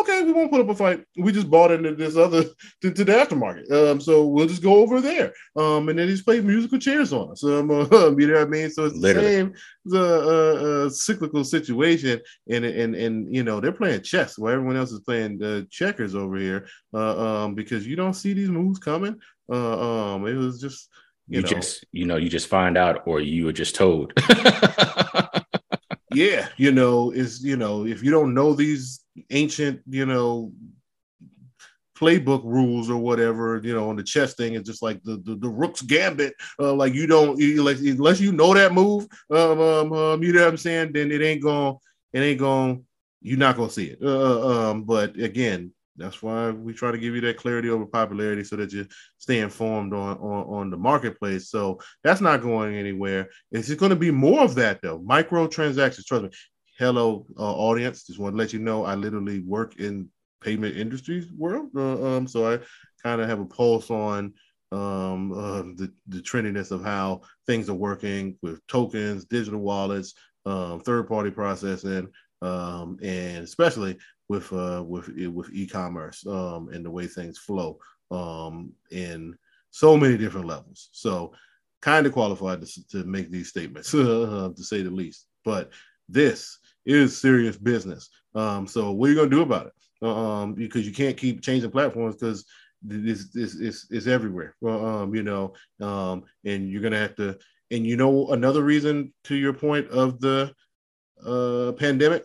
okay, 0.00 0.22
we 0.22 0.32
won't 0.32 0.50
put 0.50 0.60
up 0.60 0.68
a 0.68 0.74
fight. 0.74 1.04
We 1.16 1.32
just 1.32 1.50
bought 1.50 1.70
into 1.70 1.94
this 1.94 2.16
other 2.16 2.44
to, 2.80 2.90
to 2.90 3.04
the 3.04 3.12
aftermarket. 3.12 3.70
Um, 3.70 4.00
so 4.00 4.26
we'll 4.26 4.46
just 4.46 4.62
go 4.62 4.76
over 4.76 5.00
there. 5.00 5.32
Um, 5.56 5.88
and 5.88 5.98
then 5.98 6.08
he's 6.08 6.22
played 6.22 6.44
musical 6.44 6.78
chairs 6.78 7.12
on 7.12 7.30
us. 7.30 7.44
Um, 7.44 7.70
uh, 7.70 7.84
you 8.18 8.26
know 8.26 8.34
what 8.34 8.46
I 8.46 8.50
mean? 8.50 8.70
So 8.70 8.86
it's 8.86 8.96
Literally. 8.96 9.28
the 9.28 9.34
same 9.34 9.54
the 9.84 10.00
uh, 10.00 10.86
uh, 10.86 10.90
cyclical 10.90 11.44
situation, 11.44 12.20
and 12.48 12.64
and 12.64 12.94
and 12.94 13.34
you 13.34 13.42
know 13.42 13.60
they're 13.60 13.72
playing 13.72 14.02
chess 14.02 14.38
while 14.38 14.52
everyone 14.52 14.76
else 14.76 14.92
is 14.92 15.00
playing 15.00 15.42
uh, 15.42 15.62
checkers 15.70 16.14
over 16.14 16.36
here. 16.36 16.66
Uh, 16.94 17.44
um, 17.44 17.54
because 17.54 17.86
you 17.86 17.96
don't 17.96 18.14
see 18.14 18.32
these 18.32 18.50
moves 18.50 18.78
coming. 18.78 19.18
Uh, 19.50 20.14
um, 20.14 20.26
it 20.26 20.34
was 20.34 20.60
just 20.60 20.88
you, 21.28 21.36
you 21.38 21.42
know, 21.42 21.48
just 21.48 21.84
you 21.92 22.06
know 22.06 22.16
you 22.16 22.28
just 22.28 22.48
find 22.48 22.76
out, 22.76 23.02
or 23.06 23.20
you 23.20 23.46
were 23.46 23.52
just 23.52 23.74
told. 23.74 24.12
yeah, 26.14 26.48
you 26.56 26.72
know, 26.72 27.10
is 27.10 27.44
you 27.44 27.56
know, 27.56 27.86
if 27.86 28.02
you 28.02 28.10
don't 28.10 28.34
know 28.34 28.54
these 28.54 29.00
ancient, 29.30 29.80
you 29.86 30.06
know, 30.06 30.52
playbook 31.96 32.42
rules 32.44 32.90
or 32.90 32.96
whatever, 32.96 33.60
you 33.62 33.74
know, 33.74 33.88
on 33.88 33.96
the 33.96 34.02
chess 34.02 34.34
thing, 34.34 34.54
it's 34.54 34.68
just 34.68 34.82
like 34.82 35.02
the 35.02 35.16
the, 35.24 35.36
the 35.36 35.48
rook's 35.48 35.82
gambit. 35.82 36.34
Uh, 36.58 36.74
like 36.74 36.94
you 36.94 37.06
don't 37.06 37.40
like 37.58 37.78
unless 37.78 38.20
you 38.20 38.32
know 38.32 38.54
that 38.54 38.72
move, 38.72 39.06
um, 39.30 39.60
um, 39.60 39.92
um, 39.92 40.22
you 40.22 40.32
know 40.32 40.42
what 40.42 40.48
I'm 40.48 40.56
saying, 40.56 40.92
then 40.92 41.12
it 41.12 41.22
ain't 41.22 41.42
gonna, 41.42 41.76
it 42.12 42.20
ain't 42.20 42.40
gonna, 42.40 42.78
you're 43.20 43.38
not 43.38 43.56
gonna 43.56 43.70
see 43.70 43.86
it. 43.86 43.98
Uh, 44.02 44.08
uh, 44.08 44.70
um, 44.70 44.84
but 44.84 45.16
again, 45.16 45.72
that's 46.02 46.22
why 46.22 46.50
we 46.50 46.72
try 46.72 46.90
to 46.90 46.98
give 46.98 47.14
you 47.14 47.20
that 47.22 47.36
clarity 47.36 47.70
over 47.70 47.86
popularity 47.86 48.44
so 48.44 48.56
that 48.56 48.72
you 48.72 48.86
stay 49.18 49.40
informed 49.40 49.94
on, 49.94 50.18
on, 50.18 50.54
on 50.54 50.70
the 50.70 50.76
marketplace. 50.76 51.48
So 51.48 51.80
that's 52.02 52.20
not 52.20 52.42
going 52.42 52.74
anywhere. 52.74 53.30
It's 53.50 53.68
just 53.68 53.80
going 53.80 53.90
to 53.90 53.96
be 53.96 54.10
more 54.10 54.42
of 54.42 54.54
that 54.56 54.82
though. 54.82 55.00
Micro 55.04 55.46
transactions. 55.46 56.06
Trust 56.06 56.24
me. 56.24 56.30
Hello, 56.78 57.26
uh, 57.38 57.54
audience. 57.54 58.04
Just 58.04 58.18
want 58.18 58.34
to 58.34 58.38
let 58.38 58.52
you 58.52 58.58
know 58.58 58.84
I 58.84 58.94
literally 58.94 59.40
work 59.40 59.76
in 59.76 60.08
payment 60.42 60.76
industries 60.76 61.30
world. 61.32 61.70
Uh, 61.76 62.16
um, 62.16 62.26
so 62.26 62.52
I 62.52 62.58
kind 63.02 63.20
of 63.20 63.28
have 63.28 63.40
a 63.40 63.46
pulse 63.46 63.90
on 63.90 64.34
um, 64.72 65.32
uh, 65.32 65.62
the, 65.76 65.92
the 66.08 66.20
trendiness 66.20 66.70
of 66.70 66.82
how 66.82 67.20
things 67.46 67.68
are 67.68 67.74
working 67.74 68.38
with 68.42 68.66
tokens, 68.66 69.24
digital 69.26 69.60
wallets, 69.60 70.14
um, 70.46 70.80
third 70.80 71.08
party 71.08 71.30
processing, 71.30 72.08
um, 72.42 72.98
and 73.02 73.44
especially 73.44 73.96
with 74.28 74.52
uh, 74.52 74.82
with 74.86 75.08
with 75.32 75.50
e-commerce 75.52 76.26
um, 76.26 76.68
and 76.72 76.84
the 76.84 76.90
way 76.90 77.06
things 77.06 77.38
flow 77.38 77.78
um, 78.10 78.72
in 78.90 79.36
so 79.70 79.96
many 79.96 80.16
different 80.16 80.46
levels. 80.46 80.88
So, 80.92 81.32
kind 81.80 82.06
of 82.06 82.12
qualified 82.12 82.62
to, 82.62 82.88
to 82.88 83.04
make 83.04 83.30
these 83.30 83.48
statements, 83.48 83.90
to 83.92 84.54
say 84.56 84.82
the 84.82 84.90
least. 84.90 85.26
But 85.44 85.70
this 86.08 86.58
is 86.84 87.20
serious 87.20 87.56
business. 87.56 88.10
Um, 88.34 88.66
so, 88.66 88.90
what 88.92 89.06
are 89.06 89.10
you 89.10 89.16
going 89.16 89.30
to 89.30 89.36
do 89.36 89.42
about 89.42 89.66
it? 89.66 90.06
Um, 90.06 90.54
because 90.54 90.86
you 90.86 90.92
can't 90.92 91.16
keep 91.16 91.42
changing 91.42 91.70
platforms 91.70 92.16
because 92.16 92.44
this 92.82 93.30
this 93.32 93.54
is 93.54 93.86
is 93.90 94.08
everywhere. 94.08 94.56
Um, 94.66 95.14
you 95.14 95.22
know, 95.22 95.54
um, 95.80 96.24
and 96.44 96.68
you're 96.68 96.82
gonna 96.82 96.98
have 96.98 97.14
to. 97.16 97.38
And 97.70 97.86
you 97.86 97.96
know, 97.96 98.28
another 98.28 98.62
reason 98.62 99.14
to 99.24 99.34
your 99.34 99.54
point 99.54 99.88
of 99.88 100.20
the 100.20 100.52
uh, 101.24 101.72
pandemic 101.72 102.24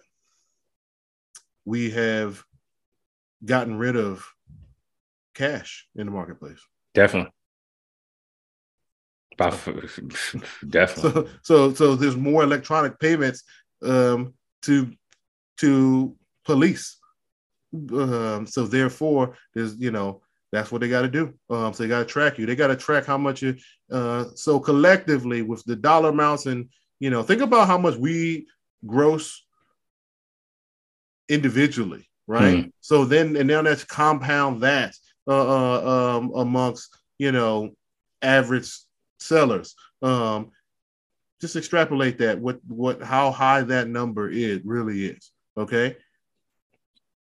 we 1.68 1.92
have 1.92 2.42
gotten 3.44 3.78
rid 3.78 3.98
of 3.98 4.26
cash 5.36 5.86
in 5.98 6.06
the 6.06 6.12
marketplace. 6.14 6.60
Definitely. 6.94 7.32
Definitely. 10.70 11.12
So, 11.12 11.28
so, 11.44 11.74
so 11.74 11.96
there's 11.96 12.16
more 12.16 12.44
electronic 12.44 12.98
payments 13.00 13.44
um, 13.84 14.34
to 14.62 14.92
to 15.58 16.16
police. 16.46 16.98
Um, 17.74 18.48
so 18.48 18.66
therefore, 18.66 19.36
there's 19.54 19.76
you 19.76 19.92
know 19.92 20.22
that's 20.54 20.72
what 20.72 20.80
they 20.80 20.88
got 20.88 21.02
to 21.02 21.10
do. 21.10 21.34
Um, 21.50 21.74
so 21.74 21.84
they 21.84 21.90
got 21.90 22.00
to 22.00 22.06
track 22.06 22.40
you. 22.40 22.46
They 22.46 22.56
got 22.56 22.68
to 22.68 22.78
track 22.78 23.06
how 23.06 23.18
much 23.18 23.42
you. 23.42 23.58
Uh, 23.92 24.26
so 24.36 24.58
collectively, 24.58 25.42
with 25.42 25.66
the 25.66 25.76
dollar 25.76 26.10
amounts 26.10 26.46
and 26.46 26.70
you 27.02 27.10
know, 27.10 27.24
think 27.24 27.42
about 27.42 27.68
how 27.68 27.78
much 27.78 27.98
we 27.98 28.48
gross 28.86 29.47
individually, 31.30 32.10
right? 32.28 32.66
Mm. 32.66 32.72
So 32.82 33.06
then, 33.06 33.36
and 33.36 33.48
now 33.48 33.62
let's 33.62 33.84
compound 33.84 34.62
that 34.62 34.94
uh, 35.28 35.32
uh, 35.32 36.18
um, 36.18 36.32
amongst 36.36 36.96
you 37.18 37.32
know 37.32 37.72
average 38.22 38.72
sellers. 39.20 39.74
Um, 40.02 40.52
just 41.40 41.56
extrapolate 41.56 42.18
that 42.20 42.40
what 42.40 42.60
what 42.68 43.02
how 43.02 43.32
high 43.32 43.62
that 43.62 43.88
number 43.88 44.30
is 44.30 44.62
really 44.64 45.06
is. 45.06 45.32
Okay. 45.58 45.98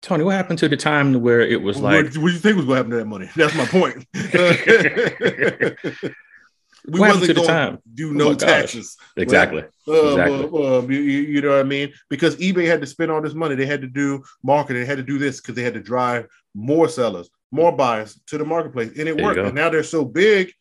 Tony, 0.01 0.23
what 0.23 0.35
happened 0.35 0.59
to 0.59 0.69
the 0.69 0.77
time 0.77 1.21
where 1.21 1.41
it 1.41 1.61
was 1.61 1.77
like? 1.77 2.05
What, 2.05 2.17
what 2.17 2.27
do 2.27 2.33
you 2.33 2.39
think 2.39 2.55
was 2.55 2.65
going 2.65 2.77
to 2.77 2.85
happen 2.85 2.91
to 2.91 2.97
that 2.97 3.05
money? 3.05 3.29
That's 3.35 3.53
my 3.55 3.65
point. 3.65 4.05
we 6.87 6.99
what 6.99 7.15
wasn't 7.15 7.35
going 7.35 7.47
to 7.47 7.81
do 7.93 8.09
oh 8.09 8.13
no 8.13 8.27
oh 8.29 8.35
taxes. 8.35 8.97
Exactly. 9.17 9.63
Right? 9.87 9.99
Um, 9.99 10.19
exactly. 10.19 10.65
Uh, 10.65 10.81
you, 10.81 10.99
you, 10.99 11.41
know 11.41 11.49
what 11.49 11.59
I 11.59 11.63
mean? 11.63 11.93
Because 12.09 12.35
eBay 12.37 12.65
had 12.65 12.81
to 12.81 12.87
spend 12.87 13.11
all 13.11 13.21
this 13.21 13.33
money. 13.33 13.55
They 13.55 13.65
had 13.65 13.81
to 13.81 13.87
do 13.87 14.23
marketing. 14.43 14.81
They 14.81 14.87
had 14.87 14.97
to 14.97 15.03
do 15.03 15.17
this 15.17 15.41
because 15.41 15.55
they 15.55 15.63
had 15.63 15.73
to 15.73 15.81
drive 15.81 16.27
more 16.55 16.87
sellers, 16.87 17.29
more 17.51 17.71
buyers 17.71 18.19
to 18.27 18.37
the 18.37 18.45
marketplace, 18.45 18.89
and 18.97 19.07
it 19.09 19.17
there 19.17 19.25
worked. 19.25 19.39
And 19.39 19.55
now 19.55 19.69
they're 19.69 19.83
so 19.83 20.05
big 20.05 20.51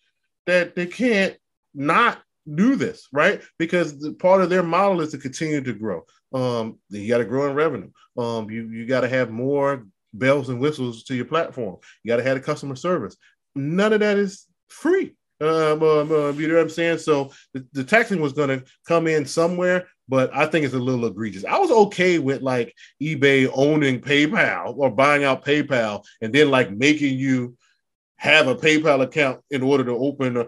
that 0.46 0.74
they 0.74 0.86
can't 0.86 1.36
not 1.74 2.18
do 2.54 2.76
this, 2.76 3.08
right? 3.12 3.42
Because 3.58 3.98
the, 3.98 4.12
part 4.12 4.40
of 4.40 4.50
their 4.50 4.62
model 4.62 5.00
is 5.00 5.10
to 5.12 5.18
continue 5.18 5.60
to 5.60 5.72
grow. 5.72 6.04
Um, 6.32 6.78
you 6.90 7.08
got 7.08 7.18
to 7.18 7.24
grow 7.24 7.48
in 7.48 7.54
revenue. 7.54 7.90
Um, 8.16 8.50
you 8.50 8.68
you 8.68 8.86
got 8.86 9.02
to 9.02 9.08
have 9.08 9.30
more 9.30 9.86
bells 10.12 10.48
and 10.48 10.60
whistles 10.60 11.04
to 11.04 11.14
your 11.14 11.24
platform. 11.24 11.76
You 12.02 12.08
got 12.08 12.16
to 12.16 12.22
have 12.22 12.36
a 12.36 12.40
customer 12.40 12.76
service. 12.76 13.16
None 13.54 13.92
of 13.92 14.00
that 14.00 14.18
is 14.18 14.46
free. 14.68 15.16
Um, 15.40 15.82
um, 15.82 16.12
um, 16.12 16.40
you 16.40 16.48
know 16.48 16.54
what 16.54 16.62
I'm 16.62 16.70
saying? 16.70 16.98
So 16.98 17.30
the, 17.54 17.64
the 17.72 17.84
taxing 17.84 18.20
was 18.20 18.32
going 18.32 18.48
to 18.48 18.64
come 18.86 19.06
in 19.06 19.24
somewhere, 19.24 19.86
but 20.08 20.34
I 20.34 20.46
think 20.46 20.64
it's 20.64 20.74
a 20.74 20.78
little 20.78 21.06
egregious. 21.06 21.44
I 21.44 21.58
was 21.58 21.70
okay 21.70 22.18
with 22.18 22.42
like 22.42 22.74
eBay 23.00 23.50
owning 23.54 24.00
PayPal 24.00 24.76
or 24.76 24.90
buying 24.90 25.24
out 25.24 25.44
PayPal 25.44 26.04
and 26.20 26.32
then 26.32 26.50
like 26.50 26.70
making 26.72 27.18
you 27.18 27.56
have 28.16 28.48
a 28.48 28.56
PayPal 28.56 29.02
account 29.02 29.40
in 29.50 29.62
order 29.62 29.84
to 29.84 29.92
open 29.92 30.38
a, 30.38 30.46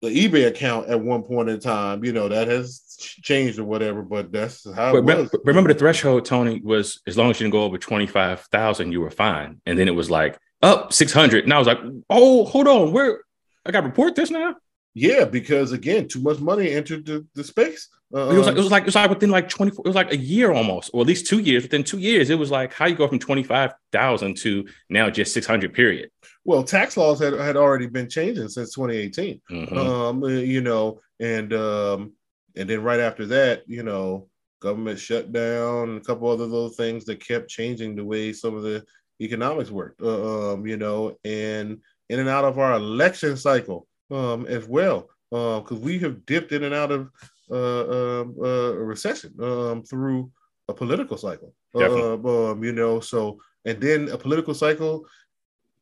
the 0.00 0.08
eBay 0.08 0.46
account 0.46 0.88
at 0.88 1.00
one 1.00 1.22
point 1.22 1.50
in 1.50 1.60
time. 1.60 2.02
You 2.02 2.12
know, 2.12 2.28
that 2.28 2.48
has 2.48 2.96
changed 2.98 3.58
or 3.58 3.64
whatever, 3.64 4.00
but 4.00 4.32
that's 4.32 4.64
how 4.74 4.92
but 4.92 5.02
remember, 5.02 5.30
remember, 5.44 5.72
the 5.72 5.78
threshold, 5.78 6.24
Tony, 6.24 6.60
was 6.60 7.02
as 7.06 7.18
long 7.18 7.30
as 7.30 7.38
you 7.38 7.44
didn't 7.44 7.52
go 7.52 7.64
over 7.64 7.76
25,000, 7.76 8.92
you 8.92 9.02
were 9.02 9.10
fine. 9.10 9.60
And 9.66 9.78
then 9.78 9.88
it 9.88 9.94
was 9.94 10.10
like, 10.10 10.38
up 10.62 10.92
600. 10.92 11.44
And 11.44 11.52
I 11.52 11.58
was 11.58 11.66
like, 11.66 11.78
oh, 12.10 12.44
hold 12.44 12.66
on, 12.66 12.92
where 12.92 13.20
I 13.66 13.70
got 13.70 13.82
to 13.82 13.86
report 13.86 14.14
this 14.14 14.30
now. 14.30 14.56
Yeah, 14.94 15.26
because 15.26 15.72
again, 15.72 16.08
too 16.08 16.20
much 16.20 16.40
money 16.40 16.70
entered 16.70 17.04
the, 17.04 17.26
the 17.34 17.44
space. 17.44 17.88
Uh, 18.14 18.30
it 18.30 18.38
was 18.38 18.46
like 18.46 18.56
it 18.56 18.60
was 18.60 18.70
like 18.70 18.82
it 18.84 18.86
was 18.86 18.94
like 18.94 19.10
within 19.10 19.30
like 19.30 19.48
twenty 19.48 19.70
four. 19.70 19.84
It 19.84 19.88
was 19.88 19.96
like 19.96 20.12
a 20.12 20.16
year 20.16 20.52
almost, 20.52 20.90
or 20.94 21.02
at 21.02 21.06
least 21.06 21.26
two 21.26 21.40
years. 21.40 21.64
Within 21.64 21.84
two 21.84 21.98
years, 21.98 22.30
it 22.30 22.38
was 22.38 22.50
like 22.50 22.72
how 22.72 22.86
you 22.86 22.94
go 22.94 23.06
from 23.06 23.18
twenty 23.18 23.42
five 23.42 23.74
thousand 23.92 24.38
to 24.38 24.66
now 24.88 25.10
just 25.10 25.34
six 25.34 25.46
hundred. 25.46 25.74
Period. 25.74 26.10
Well, 26.44 26.62
tax 26.62 26.96
laws 26.96 27.18
had, 27.18 27.34
had 27.34 27.56
already 27.56 27.88
been 27.88 28.08
changing 28.08 28.48
since 28.48 28.72
2018. 28.72 29.40
Mm-hmm. 29.50 29.76
Um, 29.76 30.22
uh, 30.22 30.28
you 30.28 30.60
know, 30.60 31.00
and 31.18 31.52
um, 31.52 32.12
and 32.56 32.70
then 32.70 32.82
right 32.82 33.00
after 33.00 33.26
that, 33.26 33.64
you 33.66 33.82
know, 33.82 34.28
government 34.60 34.98
shutdown 34.98 35.90
and 35.90 35.98
a 35.98 36.04
couple 36.04 36.30
other 36.30 36.44
little 36.44 36.70
things 36.70 37.04
that 37.04 37.26
kept 37.26 37.50
changing 37.50 37.96
the 37.96 38.04
way 38.04 38.32
some 38.32 38.56
of 38.56 38.62
the 38.62 38.84
economics 39.20 39.70
worked. 39.70 40.00
Uh, 40.00 40.54
um, 40.54 40.66
you 40.66 40.76
know, 40.76 41.18
and 41.24 41.80
in 42.08 42.20
and 42.20 42.28
out 42.28 42.44
of 42.44 42.58
our 42.58 42.74
election 42.74 43.36
cycle 43.36 43.86
um, 44.10 44.46
as 44.46 44.66
well, 44.66 45.08
because 45.30 45.72
uh, 45.72 45.80
we 45.80 45.98
have 45.98 46.24
dipped 46.26 46.52
in 46.52 46.64
and 46.64 46.74
out 46.74 46.92
of 46.92 47.10
uh, 47.50 48.20
um, 48.20 48.34
uh, 48.40 48.72
a 48.72 48.84
recession 48.84 49.32
um, 49.40 49.82
through 49.82 50.30
a 50.68 50.74
political 50.74 51.16
cycle. 51.16 51.52
Uh, 51.74 52.14
um, 52.14 52.64
you 52.64 52.72
know, 52.72 53.00
so 53.00 53.38
and 53.64 53.80
then 53.80 54.08
a 54.08 54.18
political 54.18 54.54
cycle 54.54 55.06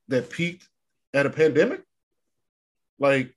that 0.09 0.31
peaked 0.31 0.69
at 1.12 1.26
a 1.26 1.31
pandemic. 1.31 1.83
Like, 2.99 3.35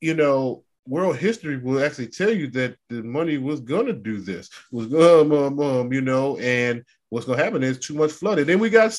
you 0.00 0.14
know, 0.14 0.64
world 0.86 1.16
history 1.16 1.58
will 1.58 1.82
actually 1.84 2.08
tell 2.08 2.30
you 2.30 2.48
that 2.48 2.76
the 2.88 3.02
money 3.02 3.38
was 3.38 3.60
gonna 3.60 3.92
do 3.92 4.18
this, 4.18 4.50
was 4.72 4.92
um, 4.94 5.32
um, 5.32 5.60
um 5.60 5.92
you 5.92 6.00
know, 6.00 6.36
and 6.38 6.84
what's 7.10 7.26
gonna 7.26 7.42
happen 7.42 7.62
is 7.62 7.78
too 7.78 7.94
much 7.94 8.12
flooded. 8.12 8.46
Then 8.46 8.58
we 8.58 8.70
got 8.70 8.98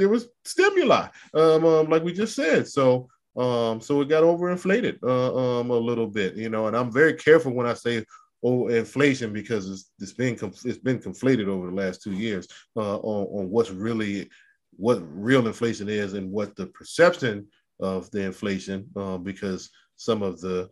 there 0.00 0.08
was 0.08 0.28
stimuli, 0.46 1.08
um, 1.34 1.64
um 1.64 1.88
like 1.88 2.02
we 2.02 2.12
just 2.12 2.34
said. 2.34 2.66
So 2.66 3.08
um, 3.36 3.80
so 3.80 4.00
it 4.00 4.08
got 4.08 4.24
overinflated 4.24 4.98
uh, 5.02 5.60
um, 5.60 5.70
a 5.70 5.74
little 5.74 6.06
bit, 6.08 6.36
you 6.36 6.48
know. 6.48 6.66
And 6.66 6.76
I'm 6.76 6.90
very 6.90 7.14
careful 7.14 7.52
when 7.52 7.66
I 7.66 7.74
say 7.74 8.04
oh 8.42 8.68
inflation 8.68 9.32
because 9.32 9.70
it's, 9.70 9.90
it's 10.00 10.12
been 10.12 10.34
it's 10.64 10.78
been 10.78 10.98
conflated 10.98 11.46
over 11.46 11.66
the 11.66 11.76
last 11.76 12.02
two 12.02 12.12
years 12.12 12.48
uh, 12.76 12.96
on, 12.96 13.40
on 13.40 13.50
what's 13.50 13.70
really 13.70 14.30
what 14.76 15.02
real 15.12 15.46
inflation 15.46 15.88
is 15.88 16.14
and 16.14 16.32
what 16.32 16.56
the 16.56 16.66
perception 16.68 17.46
of 17.78 18.10
the 18.10 18.22
inflation 18.22 18.88
uh, 18.96 19.18
because 19.18 19.70
some 19.96 20.22
of 20.22 20.40
the 20.40 20.70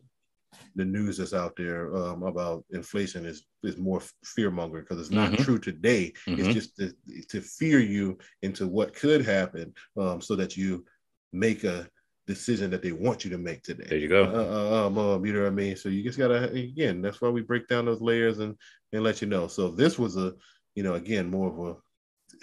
the 0.74 0.84
news 0.84 1.18
that's 1.18 1.34
out 1.34 1.54
there 1.56 1.94
um, 1.96 2.22
about 2.22 2.64
inflation 2.70 3.26
is 3.26 3.44
is 3.62 3.76
more 3.76 4.02
fear 4.24 4.50
mongering 4.50 4.84
because 4.84 5.00
it's 5.00 5.10
not 5.10 5.32
mm-hmm. 5.32 5.42
true 5.42 5.58
today. 5.58 6.12
Mm-hmm. 6.26 6.40
It's 6.40 6.54
just 6.54 6.76
to, 6.76 6.92
to, 7.30 7.40
fear 7.40 7.80
you 7.80 8.18
into 8.42 8.66
what 8.68 8.94
could 8.94 9.24
happen 9.24 9.74
um, 9.98 10.20
so 10.20 10.36
that 10.36 10.56
you 10.56 10.84
make 11.32 11.64
a 11.64 11.88
decision 12.26 12.70
that 12.70 12.82
they 12.82 12.92
want 12.92 13.24
you 13.24 13.30
to 13.30 13.38
make 13.38 13.62
today. 13.62 13.86
There 13.88 13.98
you 13.98 14.08
go. 14.08 14.24
Uh, 14.24 14.84
uh, 14.84 14.86
um, 14.86 14.98
um, 14.98 15.26
you 15.26 15.32
know 15.32 15.42
what 15.42 15.48
I 15.48 15.50
mean? 15.50 15.76
So 15.76 15.88
you 15.88 16.02
just 16.02 16.18
gotta 16.18 16.50
again. 16.50 17.02
That's 17.02 17.20
why 17.20 17.30
we 17.30 17.42
break 17.42 17.66
down 17.68 17.86
those 17.86 18.00
layers 18.00 18.38
and 18.38 18.54
and 18.92 19.02
let 19.02 19.20
you 19.20 19.28
know. 19.28 19.48
So 19.48 19.68
this 19.70 19.98
was 19.98 20.16
a 20.16 20.34
you 20.74 20.82
know 20.82 20.94
again 20.94 21.30
more 21.30 21.48
of 21.48 21.76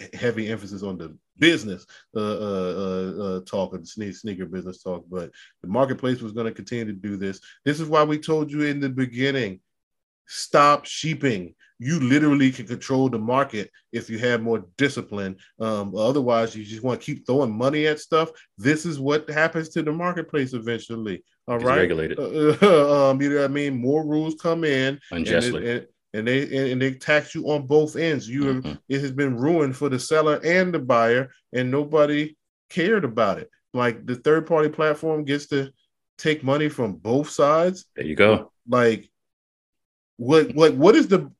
a 0.00 0.16
heavy 0.16 0.48
emphasis 0.48 0.82
on 0.82 0.98
the 0.98 1.16
business 1.38 1.86
uh, 2.14 2.20
uh, 2.20 2.74
uh, 2.76 3.22
uh 3.22 3.40
talk 3.40 3.74
of 3.74 3.86
sneaker 3.86 4.46
business 4.46 4.82
talk, 4.82 5.04
but 5.10 5.30
the 5.62 5.68
marketplace 5.68 6.20
was 6.20 6.32
going 6.32 6.46
to 6.46 6.52
continue 6.52 6.86
to 6.86 6.92
do 6.92 7.16
this. 7.16 7.40
This 7.64 7.80
is 7.80 7.88
why 7.88 8.02
we 8.04 8.18
told 8.18 8.50
you 8.50 8.62
in 8.62 8.80
the 8.80 8.88
beginning 8.88 9.60
stop 10.26 10.84
sheeping. 10.84 11.54
You 11.78 12.00
literally 12.00 12.50
can 12.50 12.66
control 12.66 13.10
the 13.10 13.18
market 13.18 13.70
if 13.92 14.08
you 14.08 14.18
have 14.18 14.42
more 14.42 14.64
discipline. 14.78 15.36
Um, 15.60 15.94
otherwise, 15.94 16.56
you 16.56 16.64
just 16.64 16.82
want 16.82 17.00
to 17.00 17.04
keep 17.04 17.26
throwing 17.26 17.56
money 17.56 17.86
at 17.86 18.00
stuff. 18.00 18.30
This 18.56 18.86
is 18.86 18.98
what 18.98 19.28
happens 19.28 19.68
to 19.70 19.82
the 19.82 19.92
marketplace 19.92 20.54
eventually. 20.54 21.22
All 21.46 21.56
it's 21.56 21.64
right, 21.64 21.80
regulated. 21.80 22.18
Um, 22.62 23.20
you 23.20 23.30
know 23.30 23.36
what 23.36 23.44
I 23.44 23.48
mean? 23.48 23.78
More 23.80 24.06
rules 24.06 24.36
come 24.36 24.64
in 24.64 24.98
unjustly. 25.10 25.58
And, 25.58 25.80
and 25.80 25.86
they 26.12 26.72
and 26.72 26.80
they 26.80 26.94
tax 26.94 27.34
you 27.34 27.50
on 27.50 27.66
both 27.66 27.96
ends. 27.96 28.28
You 28.28 28.44
mm-hmm. 28.44 28.68
have, 28.68 28.78
it 28.88 29.00
has 29.00 29.12
been 29.12 29.36
ruined 29.36 29.76
for 29.76 29.88
the 29.88 29.98
seller 29.98 30.40
and 30.42 30.72
the 30.72 30.78
buyer, 30.78 31.30
and 31.52 31.70
nobody 31.70 32.36
cared 32.70 33.04
about 33.04 33.38
it. 33.38 33.50
Like 33.74 34.06
the 34.06 34.16
third 34.16 34.46
party 34.46 34.68
platform 34.68 35.24
gets 35.24 35.46
to 35.48 35.70
take 36.18 36.42
money 36.42 36.68
from 36.68 36.94
both 36.94 37.28
sides. 37.28 37.86
There 37.94 38.06
you 38.06 38.16
go. 38.16 38.52
Like 38.68 39.10
what 40.16 40.54
what 40.54 40.74
what 40.74 40.96
is 40.96 41.08
the 41.08 41.30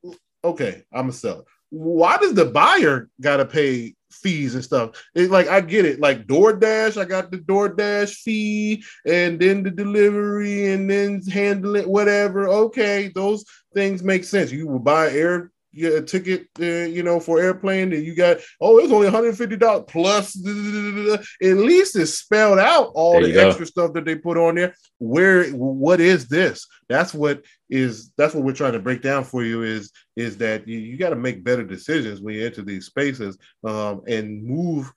okay? 0.43 0.83
I'm 0.93 1.09
a 1.09 1.13
seller. 1.13 1.43
Why 1.69 2.17
does 2.17 2.33
the 2.33 2.45
buyer 2.45 3.09
gotta 3.19 3.45
pay 3.45 3.95
fees 4.11 4.55
and 4.55 4.63
stuff? 4.63 4.91
Like 5.15 5.47
I 5.47 5.61
get 5.61 5.85
it. 5.85 5.99
Like 5.99 6.27
DoorDash, 6.27 6.99
I 6.99 7.05
got 7.05 7.31
the 7.31 7.37
DoorDash 7.37 8.13
fee 8.15 8.83
and 9.05 9.39
then 9.39 9.63
the 9.63 9.71
delivery 9.71 10.71
and 10.71 10.89
then 10.89 11.21
handling 11.23 11.87
whatever. 11.87 12.47
Okay, 12.47 13.11
those 13.13 13.43
things 13.73 14.03
make 14.03 14.23
sense. 14.23 14.51
You 14.51 14.67
will 14.67 14.79
buy 14.79 15.11
air 15.11 15.51
a 15.85 16.01
ticket, 16.01 16.47
uh, 16.59 16.87
you 16.87 17.03
know, 17.03 17.19
for 17.19 17.39
airplane, 17.39 17.93
and 17.93 18.05
you 18.05 18.15
got 18.15 18.37
oh, 18.59 18.79
it's 18.79 18.91
only 18.91 19.07
one 19.07 19.13
hundred 19.13 19.37
fifty 19.37 19.57
dollars 19.57 19.85
plus. 19.87 20.35
At 20.35 21.57
least 21.57 21.95
it's 21.95 22.13
spelled 22.13 22.59
out 22.59 22.91
all 22.93 23.21
the 23.21 23.37
extra 23.39 23.65
stuff 23.65 23.93
that 23.93 24.05
they 24.05 24.15
put 24.15 24.37
on 24.37 24.55
there. 24.55 24.75
Where 24.97 25.49
what 25.51 26.01
is 26.01 26.27
this? 26.27 26.67
That's 26.89 27.13
what 27.13 27.43
is 27.69 28.11
that's 28.17 28.33
what 28.33 28.43
we're 28.43 28.53
trying 28.53 28.73
to 28.73 28.79
break 28.79 29.01
down 29.01 29.23
for 29.23 29.43
you. 29.43 29.63
Is 29.63 29.91
is 30.15 30.37
that 30.37 30.67
you, 30.67 30.77
you 30.79 30.97
got 30.97 31.09
to 31.09 31.15
make 31.15 31.43
better 31.43 31.63
decisions 31.63 32.21
when 32.21 32.35
you 32.35 32.45
enter 32.45 32.61
these 32.61 32.85
spaces 32.85 33.37
um, 33.63 34.01
and 34.07 34.43
move 34.43 34.91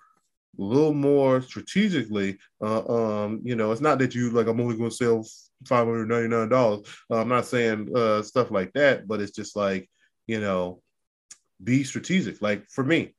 a 0.58 0.62
little 0.62 0.94
more 0.94 1.40
strategically. 1.40 2.38
Uh, 2.60 3.24
um, 3.24 3.40
you 3.44 3.56
know, 3.56 3.72
it's 3.72 3.80
not 3.80 3.98
that 3.98 4.14
you 4.14 4.30
like 4.30 4.46
I'm 4.46 4.60
only 4.60 4.76
going 4.76 4.90
to 4.90 4.96
sell 4.96 5.24
five 5.66 5.86
hundred 5.86 6.08
ninety 6.08 6.28
nine 6.28 6.48
dollars. 6.48 6.86
Uh, 7.10 7.20
I'm 7.20 7.28
not 7.28 7.46
saying 7.46 7.90
uh, 7.94 8.22
stuff 8.22 8.50
like 8.50 8.72
that, 8.74 9.06
but 9.06 9.20
it's 9.20 9.32
just 9.32 9.56
like 9.56 9.88
you 10.30 10.38
know, 10.38 10.80
be 11.62 11.82
strategic. 11.82 12.40
Like 12.40 12.68
for 12.68 12.84
me, 12.84 13.14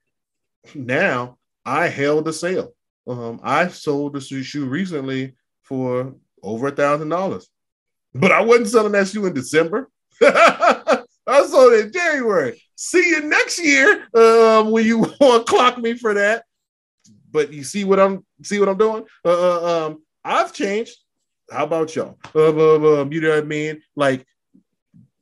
now 0.73 1.37
I 1.65 1.89
held 1.89 2.25
a 2.29 2.33
sale. 2.33 2.73
Um, 3.05 3.41
I 3.43 3.67
sold 3.67 4.13
the 4.13 4.21
shoe 4.21 4.65
recently 4.65 5.35
for 5.63 6.15
over 6.41 6.67
a 6.67 6.71
thousand 6.71 7.09
dollars, 7.09 7.49
but 8.13 8.31
I 8.31 8.41
wasn't 8.41 8.69
selling 8.69 8.93
that 8.93 9.09
shoe 9.09 9.25
in 9.25 9.33
December. 9.33 9.89
I 10.21 11.03
sold 11.47 11.73
it 11.73 11.87
in 11.87 11.91
January. 11.91 12.61
See 12.75 13.09
you 13.09 13.23
next 13.23 13.59
year 13.59 14.07
um, 14.15 14.71
when 14.71 14.85
you 14.85 14.99
want 15.19 15.45
to 15.45 15.51
clock 15.51 15.77
me 15.77 15.95
for 15.95 16.13
that. 16.13 16.45
But 17.29 17.51
you 17.51 17.65
see 17.65 17.83
what 17.83 17.99
I'm 17.99 18.25
see 18.41 18.59
what 18.59 18.69
I'm 18.69 18.77
doing. 18.77 19.03
Uh, 19.25 19.29
uh 19.29 19.87
um, 19.87 20.03
I've 20.23 20.53
changed. 20.53 20.97
How 21.51 21.65
about 21.65 21.93
y'all? 21.93 22.17
Uh, 22.33 23.01
um, 23.01 23.11
you 23.11 23.19
know 23.19 23.31
what 23.31 23.43
I 23.43 23.47
mean? 23.47 23.81
Like 23.97 24.25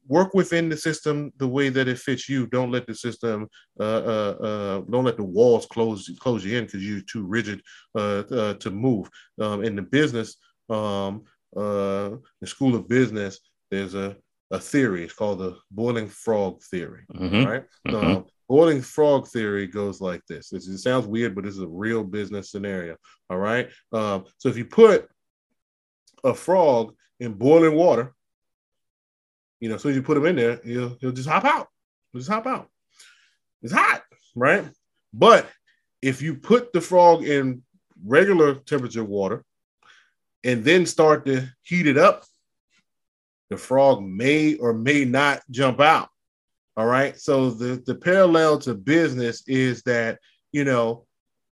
work 0.10 0.34
within 0.34 0.68
the 0.68 0.76
system 0.76 1.32
the 1.38 1.48
way 1.48 1.70
that 1.70 1.88
it 1.88 2.00
fits 2.00 2.28
you. 2.28 2.48
Don't 2.48 2.72
let 2.72 2.86
the 2.88 2.96
system, 2.96 3.48
uh, 3.80 3.84
uh, 3.84 4.36
uh, 4.42 4.82
don't 4.90 5.06
let 5.06 5.18
the 5.18 5.24
walls 5.24 5.66
close 5.68 6.10
close 6.20 6.44
you 6.44 6.58
in 6.58 6.66
because 6.66 6.86
you're 6.86 7.02
too 7.02 7.26
rigid 7.26 7.62
uh, 7.96 8.24
uh, 8.32 8.54
to 8.56 8.72
move. 8.72 9.10
Um, 9.40 9.64
in 9.64 9.76
the 9.76 9.84
business, 9.84 10.36
um, 10.70 11.24
uh, 11.56 12.18
the 12.42 12.48
school 12.48 12.76
of 12.76 12.90
business, 12.90 13.40
there's 13.72 13.94
a, 13.94 14.18
a 14.52 14.60
theory. 14.60 15.04
It's 15.04 15.14
called 15.14 15.40
the 15.40 15.58
boiling 15.72 16.10
frog 16.10 16.62
theory. 16.64 17.06
Mm-hmm. 17.14 17.46
Right. 17.46 17.64
Mm-hmm. 17.88 17.96
Um, 17.96 18.26
boiling 18.50 18.82
frog 18.82 19.28
theory 19.28 19.68
goes 19.68 20.02
like 20.02 20.22
this. 20.28 20.52
It, 20.52 20.64
it 20.68 20.80
sounds 20.80 21.06
weird, 21.06 21.36
but 21.36 21.44
this 21.44 21.56
is 21.56 21.62
a 21.62 21.68
real 21.68 22.04
business 22.04 22.52
scenario. 22.52 22.98
All 23.30 23.38
right. 23.38 23.70
Um, 23.94 24.26
so 24.40 24.50
if 24.50 24.58
you 24.58 24.66
put 24.66 25.08
a 26.24 26.34
frog 26.34 26.96
in 27.20 27.34
boiling 27.34 27.76
water 27.76 28.16
you 29.60 29.70
know, 29.70 29.76
as 29.76 29.86
you 29.86 30.02
put 30.02 30.18
him 30.18 30.26
in 30.26 30.36
there, 30.36 30.60
he'll 30.64 30.98
he'll 31.02 31.12
just 31.12 31.30
hop 31.30 31.46
out. 31.46 31.68
He'll 32.12 32.20
just 32.20 32.32
hop 32.32 32.48
out. 32.48 32.70
It's 33.62 33.74
hot, 33.74 34.04
right? 34.36 34.66
But 35.14 35.50
if 36.02 36.22
you 36.22 36.36
put 36.36 36.72
the 36.72 36.82
frog 36.82 37.24
in 37.24 37.64
regular 38.06 38.56
temperature 38.56 39.04
water 39.04 39.44
and 40.44 40.64
then 40.64 40.86
start 40.86 41.26
to 41.26 41.48
heat 41.64 41.88
it 41.88 41.98
up, 41.98 42.24
the 43.50 43.58
frog 43.58 44.02
may 44.02 44.56
or 44.56 44.74
may 44.74 45.04
not 45.06 45.42
jump 45.50 45.82
out. 45.82 46.10
All 46.78 46.86
right. 46.86 47.20
So 47.20 47.50
the, 47.50 47.84
the 47.86 47.96
parallel 47.96 48.60
to 48.60 48.74
business 48.74 49.44
is 49.48 49.82
that, 49.84 50.20
you 50.54 50.64
know, 50.64 51.06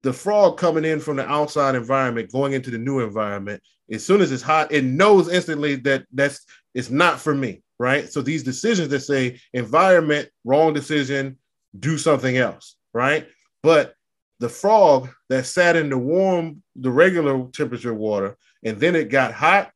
the 0.03 0.13
frog 0.13 0.59
coming 0.59 0.85
in 0.85 0.99
from 0.99 1.15
the 1.15 1.27
outside 1.27 1.73
environment, 1.73 2.31
going 2.31 2.53
into 2.53 2.69
the 2.69 2.77
new 2.77 2.99
environment, 2.99 3.63
as 3.91 4.05
soon 4.05 4.21
as 4.21 4.31
it's 4.31 4.43
hot, 4.43 4.71
it 4.71 4.83
knows 4.83 5.29
instantly 5.29 5.77
that 5.77 6.05
that's 6.13 6.45
it's 6.75 6.91
not 6.91 7.19
for 7.19 7.33
me 7.33 7.63
right? 7.79 8.11
So 8.11 8.21
these 8.21 8.43
decisions 8.43 8.89
that 8.89 9.01
say 9.01 9.39
environment, 9.53 10.29
wrong 10.43 10.73
decision, 10.73 11.37
do 11.77 11.97
something 11.97 12.37
else, 12.37 12.75
right? 12.93 13.27
But 13.63 13.95
the 14.39 14.49
frog 14.49 15.09
that 15.29 15.45
sat 15.45 15.75
in 15.75 15.89
the 15.89 15.97
warm, 15.97 16.61
the 16.75 16.91
regular 16.91 17.47
temperature 17.51 17.93
water, 17.93 18.37
and 18.63 18.79
then 18.79 18.95
it 18.95 19.09
got 19.09 19.33
hot, 19.33 19.71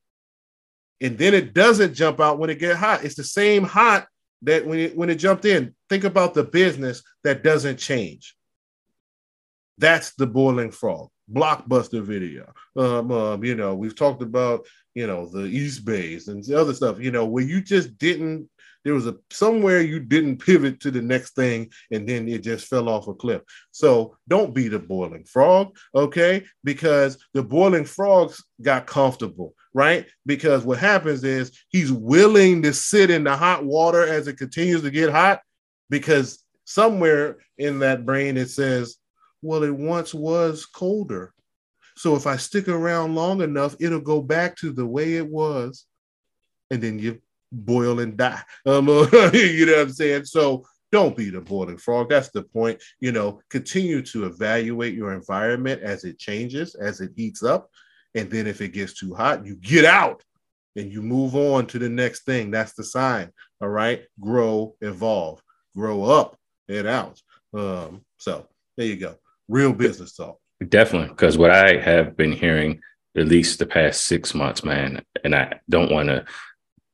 and 1.02 1.18
then 1.18 1.34
it 1.34 1.54
doesn't 1.54 1.94
jump 1.94 2.20
out 2.20 2.40
when 2.40 2.50
it 2.50 2.60
get 2.60 2.76
hot. 2.76 3.04
It's 3.04 3.16
the 3.16 3.24
same 3.24 3.64
hot 3.64 4.08
that 4.42 4.66
when 4.66 4.80
it 4.80 4.98
when 4.98 5.10
it 5.10 5.16
jumped 5.16 5.46
in. 5.46 5.76
Think 5.90 6.04
about 6.04 6.34
the 6.34 6.44
business 6.44 7.04
that 7.24 7.44
doesn't 7.44 7.78
change. 7.78 8.36
That's 9.78 10.14
the 10.16 10.28
boiling 10.28 10.72
frog. 10.72 11.10
Blockbuster 11.32 12.04
video. 12.04 12.52
Um, 12.76 13.12
um, 13.12 13.44
you 13.44 13.56
know, 13.56 13.76
we've 13.76 13.96
talked 13.96 14.22
about 14.22 14.66
you 14.96 15.08
know 15.08 15.28
the 15.28 15.46
Eastbays 15.46 16.28
and 16.28 16.44
the 16.44 16.60
other 16.60 16.74
stuff. 16.74 17.00
You 17.00 17.12
know, 17.12 17.26
where 17.26 17.44
you 17.44 17.62
just 17.62 17.98
didn't. 17.98 18.50
There 18.86 18.94
was 18.94 19.08
a 19.08 19.18
somewhere 19.30 19.82
you 19.82 20.00
didn't 20.00 20.38
pivot 20.38 20.80
to 20.82 20.92
the 20.92 21.02
next 21.02 21.36
thing, 21.36 21.70
and 21.92 22.08
then 22.08 22.30
it 22.30 22.44
just 22.44 22.68
fell 22.68 22.88
off 22.88 23.10
a 23.10 23.14
cliff. 23.14 23.42
So 23.72 24.18
don't 24.30 24.54
be 24.54 24.70
the 24.70 24.80
boiling 24.80 25.26
frog, 25.26 25.76
okay? 25.94 26.46
Because 26.64 27.18
the 27.34 27.44
boiling 27.44 27.84
frogs 27.84 28.42
got 28.62 28.88
comfortable, 28.88 29.54
right? 29.74 30.08
Because 30.26 30.64
what 30.64 30.80
happens 30.80 31.26
is 31.26 31.52
he's 31.68 31.92
willing 31.92 32.62
to 32.62 32.74
sit 32.74 33.10
in 33.10 33.26
the 33.26 33.36
hot 33.36 33.66
water 33.66 34.08
as 34.08 34.30
it 34.30 34.38
continues 34.38 34.82
to 34.84 34.92
get 34.92 35.12
hot, 35.12 35.42
because 35.90 36.44
somewhere 36.64 37.38
in 37.58 37.80
that 37.80 38.06
brain 38.06 38.38
it 38.38 38.50
says, 38.50 38.96
well, 39.42 39.64
it 39.64 39.76
once 39.76 40.14
was 40.14 40.66
colder. 40.66 41.34
So 41.96 42.16
if 42.16 42.28
I 42.28 42.38
stick 42.38 42.68
around 42.68 43.16
long 43.16 43.42
enough, 43.42 43.76
it'll 43.80 44.00
go 44.00 44.22
back 44.22 44.56
to 44.58 44.72
the 44.72 44.86
way 44.86 45.16
it 45.16 45.28
was. 45.28 45.86
And 46.72 46.82
then 46.82 47.00
you 47.00 47.22
boil 47.52 48.00
and 48.00 48.16
die. 48.16 48.42
Um, 48.66 48.88
you 49.34 49.66
know 49.66 49.74
what 49.74 49.82
I'm 49.82 49.92
saying? 49.92 50.26
So 50.26 50.66
don't 50.92 51.16
be 51.16 51.30
the 51.30 51.42
boiling 51.42 51.78
frog. 51.78 52.10
That's 52.10 52.30
the 52.30 52.44
point. 52.44 52.82
You 53.00 53.12
know, 53.12 53.42
continue 53.50 54.02
to 54.04 54.26
evaluate 54.26 54.94
your 54.94 55.14
environment 55.14 55.82
as 55.82 56.04
it 56.04 56.20
changes, 56.20 56.76
as 56.76 57.02
it 57.02 57.12
heats 57.16 57.44
up. 57.44 57.70
And 58.16 58.30
then 58.30 58.48
if 58.48 58.62
it 58.62 58.70
gets 58.70 58.98
too 58.98 59.14
hot, 59.14 59.46
you 59.46 59.56
get 59.56 59.86
out 59.86 60.24
and 60.76 60.92
you 60.92 61.02
move 61.02 61.36
on 61.36 61.68
to 61.68 61.80
the 61.80 61.90
next 61.90 62.24
thing. 62.24 62.50
That's 62.50 62.74
the 62.74 62.84
sign. 62.84 63.32
All 63.62 63.70
right. 63.70 64.04
Grow, 64.20 64.76
evolve, 64.82 65.42
grow 65.76 66.04
up 66.04 66.38
and 66.68 66.88
out. 66.88 67.22
Um, 67.54 68.06
so 68.18 68.48
there 68.78 68.88
you 68.88 68.96
go 68.96 69.16
real 69.50 69.74
business 69.74 70.16
talk. 70.16 70.40
Definitely, 70.66 71.10
because 71.10 71.38
what 71.38 71.52
I 71.52 71.78
have 71.78 72.16
been 72.16 72.32
hearing 72.32 72.82
at 73.18 73.28
least 73.28 73.60
the 73.60 73.66
past 73.66 74.06
six 74.06 74.34
months, 74.34 74.64
man, 74.64 75.04
and 75.24 75.36
I 75.36 75.60
don't 75.70 75.92
want 75.92 76.10
to 76.10 76.26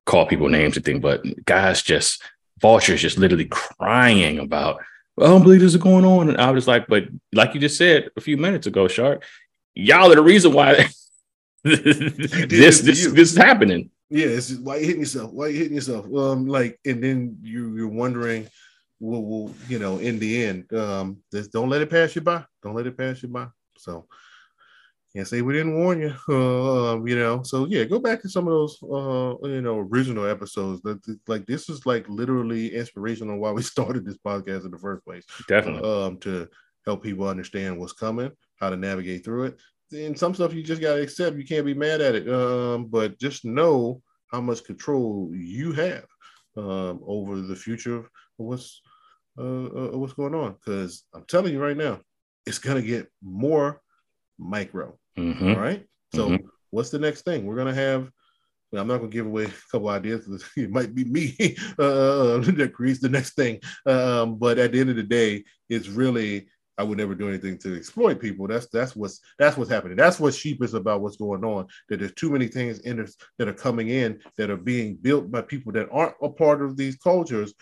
call 0.06 0.26
people 0.26 0.50
names 0.50 0.76
and 0.76 0.86
things, 0.86 1.02
but 1.02 1.24
guys 1.46 1.82
just 1.82 2.22
vultures 2.60 3.02
just 3.02 3.18
literally 3.18 3.46
crying 3.46 4.40
about, 4.40 4.82
I 5.20 5.26
don't 5.26 5.44
believe 5.44 5.62
this 5.62 5.74
is 5.74 5.82
going 5.82 6.06
on. 6.06 6.30
And 6.30 6.40
I 6.40 6.52
was 6.52 6.68
like, 6.68 6.88
but 6.88 7.06
like 7.34 7.54
you 7.54 7.60
just 7.60 7.78
said 7.78 8.10
a 8.16 8.22
few 8.22 8.38
minutes 8.38 8.68
ago, 8.68 8.88
Shark, 8.88 9.24
y'all 9.74 10.12
are 10.12 10.16
the 10.16 10.22
reason 10.22 10.54
why 10.54 10.88
this 11.64 12.82
this 12.82 12.82
this 12.82 13.32
is 13.32 13.38
happening. 13.38 13.90
Yeah, 14.10 14.28
it's 14.28 14.50
just, 14.50 14.62
why 14.62 14.78
you 14.78 14.86
hitting 14.86 15.02
yourself? 15.02 15.32
Why 15.32 15.48
you 15.48 15.58
hitting 15.58 15.76
yourself? 15.76 16.06
Um, 16.06 16.48
like, 16.48 16.80
and 16.86 17.04
then 17.04 17.40
you 17.42 17.76
you're 17.76 17.88
wondering 17.88 18.48
will, 19.06 19.26
will 19.26 19.54
you 19.68 19.80
know 19.80 19.98
in 20.00 20.20
the 20.20 20.44
end 20.44 20.72
um 20.74 21.18
just 21.32 21.52
don't 21.52 21.70
let 21.70 21.82
it 21.82 21.90
pass 21.90 22.16
you 22.16 22.22
by. 22.22 22.44
Don't 22.64 22.76
let 22.76 22.88
it 22.88 22.98
pass 22.98 23.22
you 23.22 23.30
by. 23.30 23.48
So 23.78 24.08
can't 25.16 25.28
say 25.28 25.42
we 25.42 25.54
didn't 25.54 25.80
warn 25.80 26.02
you 26.02 26.14
uh, 26.34 27.02
you 27.06 27.16
know. 27.16 27.44
So 27.44 27.66
yeah 27.66 27.84
go 27.84 28.00
back 28.00 28.22
to 28.22 28.30
some 28.30 28.48
of 28.48 28.54
those 28.54 28.78
uh 28.84 29.48
you 29.48 29.62
know 29.62 29.80
original 29.80 30.28
episodes. 30.28 30.82
That 30.82 31.00
like 31.28 31.46
this 31.46 31.70
is 31.70 31.86
like 31.86 32.08
literally 32.10 32.76
inspirational 32.76 33.40
why 33.40 33.52
we 33.52 33.62
started 33.76 34.06
this 34.06 34.18
podcast 34.18 34.66
in 34.66 34.72
the 34.72 34.80
first 34.80 35.04
place. 35.06 35.26
Definitely. 35.48 35.90
Um 35.90 36.18
to 36.20 36.48
help 36.86 37.04
people 37.04 37.28
understand 37.28 37.80
what's 37.80 37.94
coming 37.94 38.32
how 38.58 38.70
to 38.70 38.78
navigate 38.78 39.26
through 39.26 39.44
it. 39.44 39.60
And 39.92 40.18
some 40.18 40.34
stuff 40.34 40.54
you 40.54 40.64
just 40.64 40.82
got 40.82 40.96
to 40.96 41.02
accept. 41.02 41.38
You 41.38 41.46
can't 41.46 41.66
be 41.66 41.74
mad 41.74 42.02
at 42.02 42.16
it. 42.16 42.30
Um 42.30 42.86
but 42.88 43.20
just 43.20 43.46
know 43.46 44.02
how 44.32 44.42
much 44.42 44.64
control 44.64 45.32
you 45.34 45.72
have 45.74 46.06
um, 46.58 47.02
over 47.06 47.42
the 47.42 47.56
future 47.56 47.98
of 47.98 48.10
what's 48.38 48.82
uh, 49.38 49.42
uh, 49.42 49.98
what's 49.98 50.14
going 50.14 50.36
on 50.36 50.54
because 50.54 51.04
I'm 51.14 51.26
telling 51.26 51.54
you 51.54 51.62
right 51.62 51.78
now, 51.78 52.00
it's 52.46 52.60
gonna 52.60 52.82
get 52.82 53.08
more 53.22 53.82
micro. 54.38 54.98
Mm-hmm. 55.18 55.50
All 55.50 55.60
right. 55.60 55.86
So 56.14 56.30
mm-hmm. 56.30 56.48
what's 56.72 56.90
the 56.90 57.00
next 57.00 57.24
thing? 57.24 57.46
We're 57.46 57.58
gonna 57.58 57.74
have. 57.74 58.10
I'm 58.74 58.88
not 58.88 58.98
gonna 58.98 59.10
give 59.10 59.26
away 59.26 59.46
a 59.46 59.54
couple 59.72 59.90
ideas. 59.90 60.28
It 60.58 60.70
might 60.70 60.94
be 60.94 61.06
me 61.06 61.36
uh, 61.80 62.38
that 62.40 62.72
creates 62.74 63.00
the 63.00 63.10
next 63.10 63.36
thing. 63.36 63.62
Um, 63.86 64.38
but 64.38 64.58
at 64.60 64.72
the 64.72 64.80
end 64.80 64.90
of 64.90 64.96
the 64.96 65.04
day, 65.04 65.44
it's 65.70 65.88
really 65.88 66.48
I 66.78 66.84
would 66.84 66.98
never 66.98 67.16
do 67.16 67.30
anything 67.30 67.58
to 67.60 67.76
exploit 67.76 68.20
people. 68.20 68.48
That's 68.48 68.68
that's 68.68 68.96
what's 68.96 69.22
that's 69.40 69.58
what's 69.58 69.72
happening. 69.72 69.96
That's 69.96 70.20
what 70.20 70.34
sheep 70.34 70.64
is 70.64 70.74
about. 70.74 71.02
What's 71.02 71.16
going 71.18 71.44
on? 71.46 71.68
That 71.90 72.00
there's 72.00 72.14
too 72.14 72.30
many 72.30 72.48
things 72.48 72.80
in 72.80 72.98
this, 72.98 73.16
that 73.38 73.48
are 73.48 73.54
coming 73.54 73.90
in 73.90 74.20
that 74.38 74.50
are 74.50 74.58
being 74.58 74.96
built 74.96 75.32
by 75.32 75.42
people 75.42 75.72
that 75.74 75.90
aren't 75.92 76.16
a 76.22 76.30
part 76.30 76.62
of 76.62 76.76
these 76.76 76.98
cultures 76.98 77.54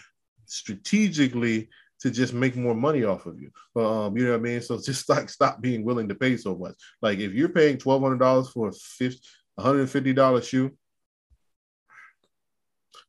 strategically 0.46 1.70
to 2.04 2.12
just 2.12 2.34
make 2.34 2.58
more 2.58 2.76
money 2.76 3.06
off 3.06 3.26
of 3.26 3.40
you. 3.40 3.50
Um, 3.82 4.18
you 4.18 4.26
know 4.26 4.32
what 4.32 4.40
I 4.40 4.44
mean? 4.44 4.62
So 4.62 4.78
just 4.86 5.08
like 5.10 5.30
stop 5.30 5.62
being 5.62 5.84
willing 5.84 6.10
to 6.10 6.16
pay 6.16 6.38
so 6.38 6.56
much. 6.56 6.76
Like 7.02 7.20
if 7.20 7.34
you're 7.34 7.50
paying 7.50 7.78
twelve 7.78 8.02
hundred 8.02 8.20
dollars 8.20 8.50
for 8.50 8.72
a 9.58 9.62
hundred 9.62 9.90
fifty 9.90 10.14
dollar 10.14 10.42
shoe, 10.42 10.72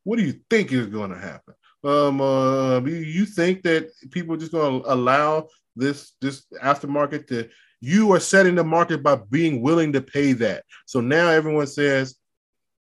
what 0.04 0.16
do 0.16 0.24
you 0.24 0.40
think 0.48 0.72
is 0.72 0.86
going 0.86 1.10
to 1.10 1.18
happen? 1.18 1.54
Um, 1.82 2.20
uh, 2.20 2.80
you 2.80 3.26
think 3.26 3.62
that 3.64 3.90
people 4.10 4.34
are 4.34 4.38
just 4.38 4.52
going 4.52 4.82
to 4.82 4.92
allow 4.92 5.48
this 5.74 6.12
this 6.20 6.44
aftermarket 6.62 7.26
to? 7.28 7.48
You 7.80 8.12
are 8.12 8.20
setting 8.20 8.54
the 8.54 8.64
market 8.64 9.02
by 9.02 9.16
being 9.16 9.60
willing 9.60 9.92
to 9.92 10.00
pay 10.00 10.32
that. 10.34 10.64
So 10.86 11.00
now 11.00 11.28
everyone 11.28 11.66
says, 11.66 12.14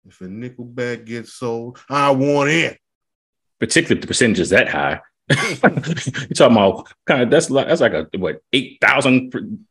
if 0.06 0.20
a 0.20 0.24
nickelback 0.26 1.06
gets 1.06 1.32
sold, 1.32 1.80
I 1.88 2.10
want 2.10 2.50
it 2.50 2.78
particularly 3.62 3.96
if 3.96 4.00
the 4.00 4.08
percentage 4.08 4.40
is 4.40 4.50
that 4.50 4.68
high. 4.68 5.00
You're 5.30 5.38
talking 6.34 6.56
about 6.56 6.88
kind 7.06 7.22
of 7.22 7.30
that's 7.30 7.48
like 7.48 7.68
that's 7.68 7.80
like 7.80 7.92
a 7.92 8.08
what 8.18 8.42
eight 8.52 8.78
thousand 8.80 9.64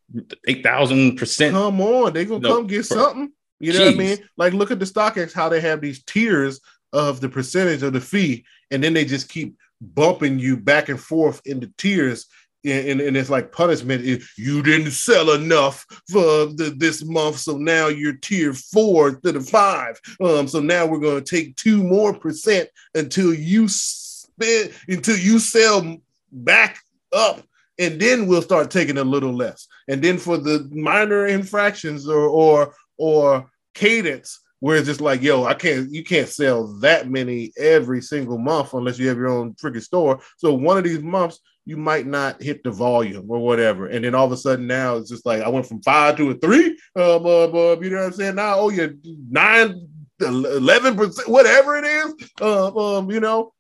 eight 0.48 0.64
thousand 0.64 1.18
percent. 1.18 1.54
Come 1.54 1.82
on, 1.82 2.14
they 2.14 2.24
gonna 2.24 2.40
no, 2.40 2.56
come 2.56 2.68
get 2.68 2.86
something. 2.86 3.34
You 3.60 3.74
know 3.74 3.80
geez. 3.80 3.98
what 3.98 4.06
I 4.06 4.08
mean? 4.08 4.18
Like 4.38 4.54
look 4.54 4.72
at 4.72 4.80
the 4.80 4.86
StockX, 4.86 5.34
how 5.34 5.50
they 5.50 5.60
have 5.60 5.82
these 5.82 6.04
tiers 6.04 6.62
of 6.94 7.20
the 7.20 7.28
percentage 7.28 7.84
of 7.84 7.92
the 7.92 8.00
fee, 8.00 8.46
and 8.72 8.82
then 8.82 8.94
they 8.94 9.04
just 9.04 9.28
keep 9.28 9.58
bumping 9.82 10.40
you 10.40 10.56
back 10.56 10.88
and 10.88 11.00
forth 11.00 11.42
in 11.44 11.60
the 11.60 11.72
tiers 11.78 12.28
and, 12.64 13.02
and, 13.02 13.18
it's 13.18 13.30
like 13.30 13.52
punishment 13.52 14.06
if 14.06 14.38
you 14.38 14.62
didn't 14.62 14.92
sell 14.92 15.32
enough 15.32 15.86
for 16.10 16.46
the, 16.46 16.74
this 16.76 17.04
month. 17.04 17.38
So 17.38 17.58
now 17.58 17.88
you're 17.88 18.14
tier 18.14 18.54
four 18.54 19.10
instead 19.10 19.36
of 19.36 19.50
five. 19.50 20.00
Um 20.24 20.48
so 20.48 20.60
now 20.60 20.86
we're 20.86 21.00
going 21.00 21.24
to 21.24 21.38
take 21.38 21.56
two 21.56 21.84
more 21.84 22.14
percent 22.14 22.70
until 22.96 23.34
you 23.34 23.68
spend 23.68 24.72
until 24.88 25.18
you 25.18 25.40
sell 25.40 25.98
back 26.32 26.80
up. 27.14 27.42
And 27.80 28.00
then 28.00 28.28
we'll 28.28 28.44
start 28.44 28.70
taking 28.70 28.98
a 28.98 29.04
little 29.04 29.34
less. 29.34 29.68
And 29.88 30.04
then 30.04 30.18
for 30.18 30.38
the 30.38 30.70
minor 30.72 31.28
infractions 31.28 32.08
or 32.08 32.28
or 32.28 32.76
or 32.98 33.50
cadence 33.74 34.40
where 34.62 34.78
it's 34.78 34.86
just 34.86 35.02
like, 35.02 35.22
yo, 35.24 35.44
I 35.44 35.56
can't, 35.56 35.92
you 35.92 36.04
can't 36.04 36.28
sell 36.28 36.68
that 36.82 37.10
many 37.10 37.52
every 37.58 38.00
single 38.00 38.38
month 38.38 38.74
unless 38.74 39.00
you 39.00 39.08
have 39.08 39.18
your 39.18 39.28
own 39.28 39.56
freaking 39.56 39.82
store. 39.82 40.22
So 40.38 40.54
one 40.54 40.78
of 40.78 40.84
these 40.84 41.02
months, 41.02 41.40
you 41.66 41.78
might 41.78 42.08
not 42.08 42.42
hit 42.42 42.64
the 42.64 42.72
volume 42.72 43.30
or 43.30 43.40
whatever. 43.40 43.88
And 43.88 44.04
then 44.04 44.16
all 44.16 44.26
of 44.26 44.32
a 44.32 44.38
sudden 44.38 44.68
now 44.68 44.98
it's 44.98 45.10
just 45.10 45.26
like 45.26 45.42
I 45.42 45.50
went 45.50 45.66
from 45.66 45.82
five 45.82 46.18
to 46.18 46.32
a 46.32 46.34
three. 46.36 46.78
Um, 46.96 47.26
uh, 47.26 47.46
uh, 47.46 47.80
you 47.80 47.90
know 47.90 47.98
what 47.98 48.06
I'm 48.06 48.14
saying? 48.14 48.36
Now, 48.36 48.56
oh, 48.58 48.70
you 48.70 48.98
nine, 49.30 49.88
11%, 50.20 51.28
whatever 51.28 51.78
it 51.78 51.86
is. 51.86 52.30
Uh, 52.40 52.98
um, 52.98 53.12
you 53.12 53.20
know, 53.20 53.54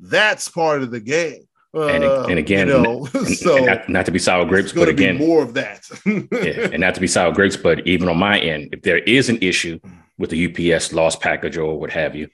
that's 0.00 0.48
part 0.48 0.82
of 0.82 0.90
the 0.90 1.00
game. 1.00 1.42
Uh, 1.74 1.86
and, 1.86 2.04
and, 2.04 2.38
again, 2.38 2.68
you 2.68 2.80
know, 2.80 3.08
and, 3.14 3.28
so 3.28 3.56
and 3.58 3.66
not, 3.66 3.88
not, 3.88 4.06
to 4.06 4.12
be 4.12 4.18
sour 4.18 4.44
grapes, 4.46 4.72
but 4.72 4.88
again, 4.88 5.18
more 5.18 5.42
of 5.42 5.54
that. 5.54 5.86
yeah, 6.06 6.68
and 6.72 6.80
not 6.80 6.94
to 6.94 7.00
be 7.00 7.06
sour 7.06 7.32
grapes, 7.32 7.56
but 7.56 7.86
even 7.86 8.08
on 8.08 8.16
my 8.16 8.38
end, 8.38 8.70
if 8.72 8.82
there 8.82 8.98
is 8.98 9.28
an 9.28 9.38
issue 9.42 9.78
with 10.16 10.30
the 10.30 10.74
UPS 10.74 10.92
lost 10.92 11.20
package 11.20 11.56
or 11.56 11.78
what 11.78 11.90
have 11.90 12.16
you, 12.16 12.28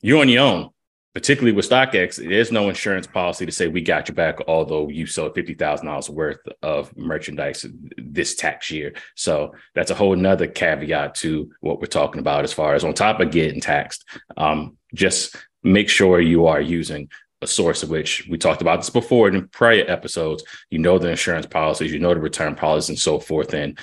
you're 0.00 0.20
on 0.20 0.28
your 0.28 0.44
own 0.44 0.70
particularly 1.14 1.52
with 1.52 1.68
StockX, 1.68 2.16
there's 2.16 2.52
no 2.52 2.68
insurance 2.68 3.06
policy 3.06 3.44
to 3.44 3.52
say 3.52 3.68
we 3.68 3.82
got 3.82 4.08
your 4.08 4.14
back, 4.14 4.38
although 4.48 4.88
you 4.88 5.06
sold 5.06 5.34
fifty 5.34 5.54
thousand 5.54 5.86
dollars 5.86 6.08
worth 6.08 6.40
of 6.62 6.96
merchandise 6.96 7.66
this 7.98 8.34
tax 8.34 8.70
year. 8.70 8.94
So 9.14 9.54
that's 9.74 9.90
a 9.90 9.94
whole 9.94 10.16
nother 10.16 10.46
caveat 10.46 11.14
to 11.16 11.50
what 11.60 11.80
we're 11.80 11.86
talking 11.86 12.20
about 12.20 12.44
as 12.44 12.52
far 12.52 12.74
as 12.74 12.84
on 12.84 12.94
top 12.94 13.20
of 13.20 13.30
getting 13.30 13.60
taxed. 13.60 14.04
Um, 14.36 14.76
just 14.94 15.36
make 15.62 15.88
sure 15.88 16.20
you 16.20 16.46
are 16.46 16.60
using 16.60 17.08
a 17.42 17.46
source 17.46 17.82
of 17.82 17.90
which 17.90 18.26
we 18.30 18.38
talked 18.38 18.62
about 18.62 18.80
this 18.80 18.90
before 18.90 19.28
in 19.28 19.48
prior 19.48 19.84
episodes. 19.88 20.44
You 20.70 20.78
know 20.78 20.98
the 20.98 21.10
insurance 21.10 21.46
policies, 21.46 21.92
you 21.92 21.98
know 21.98 22.14
the 22.14 22.20
return 22.20 22.54
policies, 22.54 22.88
and 22.88 22.98
so 22.98 23.18
forth, 23.18 23.52
and 23.52 23.78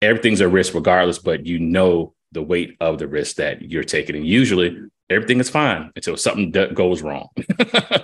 everything's 0.00 0.40
a 0.40 0.48
risk 0.48 0.74
regardless. 0.74 1.18
But 1.18 1.46
you 1.46 1.60
know 1.60 2.14
the 2.32 2.42
weight 2.42 2.76
of 2.80 2.98
the 2.98 3.06
risk 3.06 3.36
that 3.36 3.62
you're 3.62 3.84
taking, 3.84 4.16
and 4.16 4.26
usually 4.26 4.76
everything 5.12 5.40
is 5.40 5.50
fine 5.50 5.90
until 5.94 6.16
something 6.16 6.50
goes 6.74 7.02
wrong, 7.02 7.28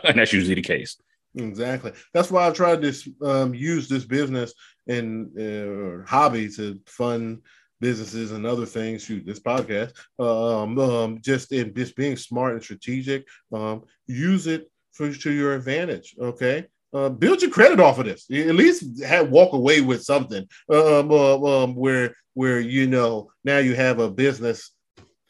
and 0.04 0.18
that's 0.18 0.32
usually 0.32 0.54
the 0.54 0.62
case. 0.62 0.96
Exactly. 1.34 1.92
That's 2.14 2.30
why 2.30 2.48
I 2.48 2.50
tried 2.50 2.82
to 2.82 2.94
um, 3.22 3.54
use 3.54 3.88
this 3.88 4.04
business 4.04 4.52
and 4.86 5.28
uh, 5.38 6.06
hobby 6.06 6.48
to 6.50 6.80
fund 6.86 7.42
businesses 7.80 8.32
and 8.32 8.46
other 8.46 8.66
things. 8.66 9.04
Shoot, 9.04 9.26
this 9.26 9.40
podcast, 9.40 9.92
um, 10.18 10.78
um, 10.78 11.20
just 11.20 11.52
in 11.52 11.74
just 11.74 11.96
being 11.96 12.16
smart 12.16 12.54
and 12.54 12.62
strategic. 12.62 13.26
Um, 13.52 13.84
use 14.06 14.46
it 14.46 14.70
for 14.92 15.12
to 15.12 15.30
your 15.30 15.54
advantage. 15.54 16.16
Okay. 16.20 16.66
uh, 16.92 17.08
build 17.08 17.42
your 17.42 17.50
credit 17.50 17.80
off 17.80 17.98
of 17.98 18.06
this. 18.06 18.26
At 18.30 18.54
least 18.54 19.02
have 19.04 19.30
walk 19.30 19.52
away 19.52 19.80
with 19.80 20.02
something 20.02 20.48
um, 20.70 21.10
uh, 21.10 21.64
um, 21.64 21.74
where 21.74 22.14
where 22.34 22.60
you 22.60 22.86
know 22.86 23.30
now 23.44 23.58
you 23.58 23.74
have 23.74 23.98
a 23.98 24.10
business 24.10 24.72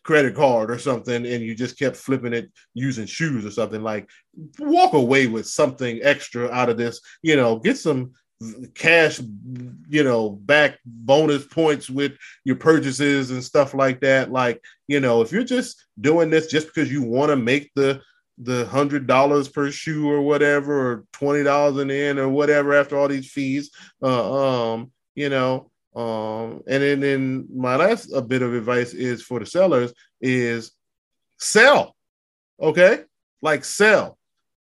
credit 0.08 0.34
card 0.34 0.70
or 0.70 0.78
something 0.78 1.26
and 1.26 1.44
you 1.44 1.54
just 1.54 1.78
kept 1.78 1.94
flipping 1.94 2.32
it 2.32 2.50
using 2.72 3.04
shoes 3.04 3.44
or 3.44 3.50
something 3.50 3.82
like 3.82 4.08
walk 4.58 4.94
away 4.94 5.26
with 5.26 5.46
something 5.46 6.00
extra 6.02 6.50
out 6.50 6.70
of 6.70 6.78
this 6.78 6.98
you 7.20 7.36
know 7.36 7.58
get 7.58 7.76
some 7.76 8.10
cash 8.74 9.20
you 9.90 10.02
know 10.02 10.30
back 10.30 10.78
bonus 10.86 11.44
points 11.44 11.90
with 11.90 12.12
your 12.42 12.56
purchases 12.56 13.32
and 13.32 13.44
stuff 13.44 13.74
like 13.74 14.00
that 14.00 14.32
like 14.32 14.58
you 14.86 14.98
know 14.98 15.20
if 15.20 15.30
you're 15.30 15.44
just 15.44 15.84
doing 16.00 16.30
this 16.30 16.46
just 16.46 16.68
because 16.68 16.90
you 16.90 17.02
want 17.02 17.28
to 17.28 17.36
make 17.36 17.70
the 17.74 18.00
the 18.38 18.64
hundred 18.66 19.06
dollars 19.06 19.48
per 19.48 19.68
shoe 19.68 20.08
or 20.08 20.22
whatever, 20.22 20.92
or 20.92 21.04
twenty 21.12 21.42
dollars 21.42 21.76
in 21.82 21.88
the 21.88 22.00
end 22.00 22.20
or 22.20 22.28
whatever 22.28 22.72
after 22.72 22.96
all 22.96 23.08
these 23.08 23.32
fees. 23.32 23.72
Uh, 24.00 24.74
um, 24.74 24.92
you 25.16 25.28
know, 25.28 25.72
um, 25.94 26.62
and 26.68 26.82
then, 26.82 27.00
then 27.00 27.48
my 27.52 27.76
last 27.76 28.12
a 28.12 28.22
bit 28.22 28.42
of 28.42 28.54
advice 28.54 28.92
is 28.92 29.22
for 29.22 29.40
the 29.40 29.46
sellers 29.46 29.92
is 30.20 30.72
sell. 31.38 31.96
Okay, 32.60 33.00
like 33.42 33.64
sell. 33.64 34.18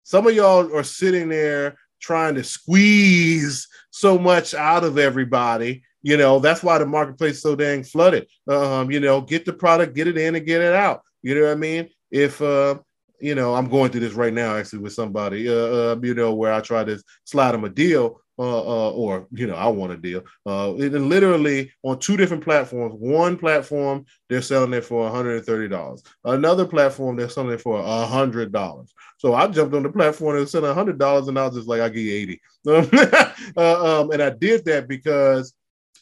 Some 0.03 0.27
of 0.27 0.35
y'all 0.35 0.75
are 0.75 0.83
sitting 0.83 1.29
there 1.29 1.77
trying 2.01 2.35
to 2.35 2.43
squeeze 2.43 3.67
so 3.89 4.17
much 4.17 4.53
out 4.53 4.83
of 4.83 4.97
everybody. 4.97 5.83
You 6.01 6.17
know, 6.17 6.39
that's 6.39 6.61
why 6.61 6.77
the 6.77 6.85
marketplace 6.85 7.41
so 7.41 7.55
dang 7.55 7.83
flooded. 7.83 8.27
Um, 8.47 8.91
you 8.91 8.99
know, 8.99 9.21
get 9.21 9.45
the 9.45 9.53
product, 9.53 9.95
get 9.95 10.07
it 10.07 10.17
in 10.17 10.35
and 10.35 10.45
get 10.45 10.61
it 10.61 10.73
out. 10.73 11.01
You 11.21 11.35
know 11.35 11.45
what 11.45 11.51
I 11.51 11.55
mean? 11.55 11.89
If 12.11 12.41
uh 12.41 12.79
you 13.21 13.35
know, 13.35 13.55
I'm 13.55 13.69
going 13.69 13.89
through 13.89 14.01
this 14.01 14.13
right 14.13 14.33
now 14.33 14.57
actually 14.57 14.79
with 14.79 14.91
somebody, 14.91 15.47
uh, 15.47 15.53
uh 15.53 15.95
you 16.03 16.13
know, 16.13 16.33
where 16.33 16.51
I 16.51 16.59
try 16.59 16.83
to 16.83 17.01
slide 17.23 17.53
them 17.53 17.63
a 17.63 17.69
deal, 17.69 18.19
uh, 18.39 18.41
uh, 18.61 18.91
or 18.91 19.27
you 19.31 19.47
know, 19.47 19.55
I 19.55 19.67
want 19.67 19.93
a 19.93 19.97
deal. 19.97 20.23
Uh, 20.45 20.73
and 20.75 21.09
literally 21.09 21.71
on 21.83 21.99
two 21.99 22.17
different 22.17 22.43
platforms. 22.43 22.95
One 22.97 23.37
platform 23.37 24.05
they're 24.29 24.41
selling 24.41 24.73
it 24.73 24.85
for 24.85 25.03
130 25.03 25.67
dollars. 25.67 26.03
Another 26.23 26.65
platform 26.65 27.15
they're 27.15 27.29
selling 27.29 27.53
it 27.53 27.61
for 27.61 27.79
a 27.79 28.05
hundred 28.05 28.51
dollars. 28.51 28.93
So 29.17 29.33
I 29.33 29.47
jumped 29.47 29.75
on 29.75 29.83
the 29.83 29.89
platform 29.89 30.37
and 30.37 30.49
selling 30.49 30.71
a 30.71 30.73
hundred 30.73 30.97
dollars, 30.97 31.27
and 31.27 31.37
I 31.37 31.45
was 31.45 31.55
just 31.55 31.67
like, 31.67 31.81
I 31.81 31.89
give 31.89 32.03
you 32.03 32.15
80. 32.15 32.41
uh, 33.57 34.01
um, 34.01 34.11
and 34.11 34.21
I 34.21 34.31
did 34.31 34.65
that 34.65 34.87
because 34.87 35.53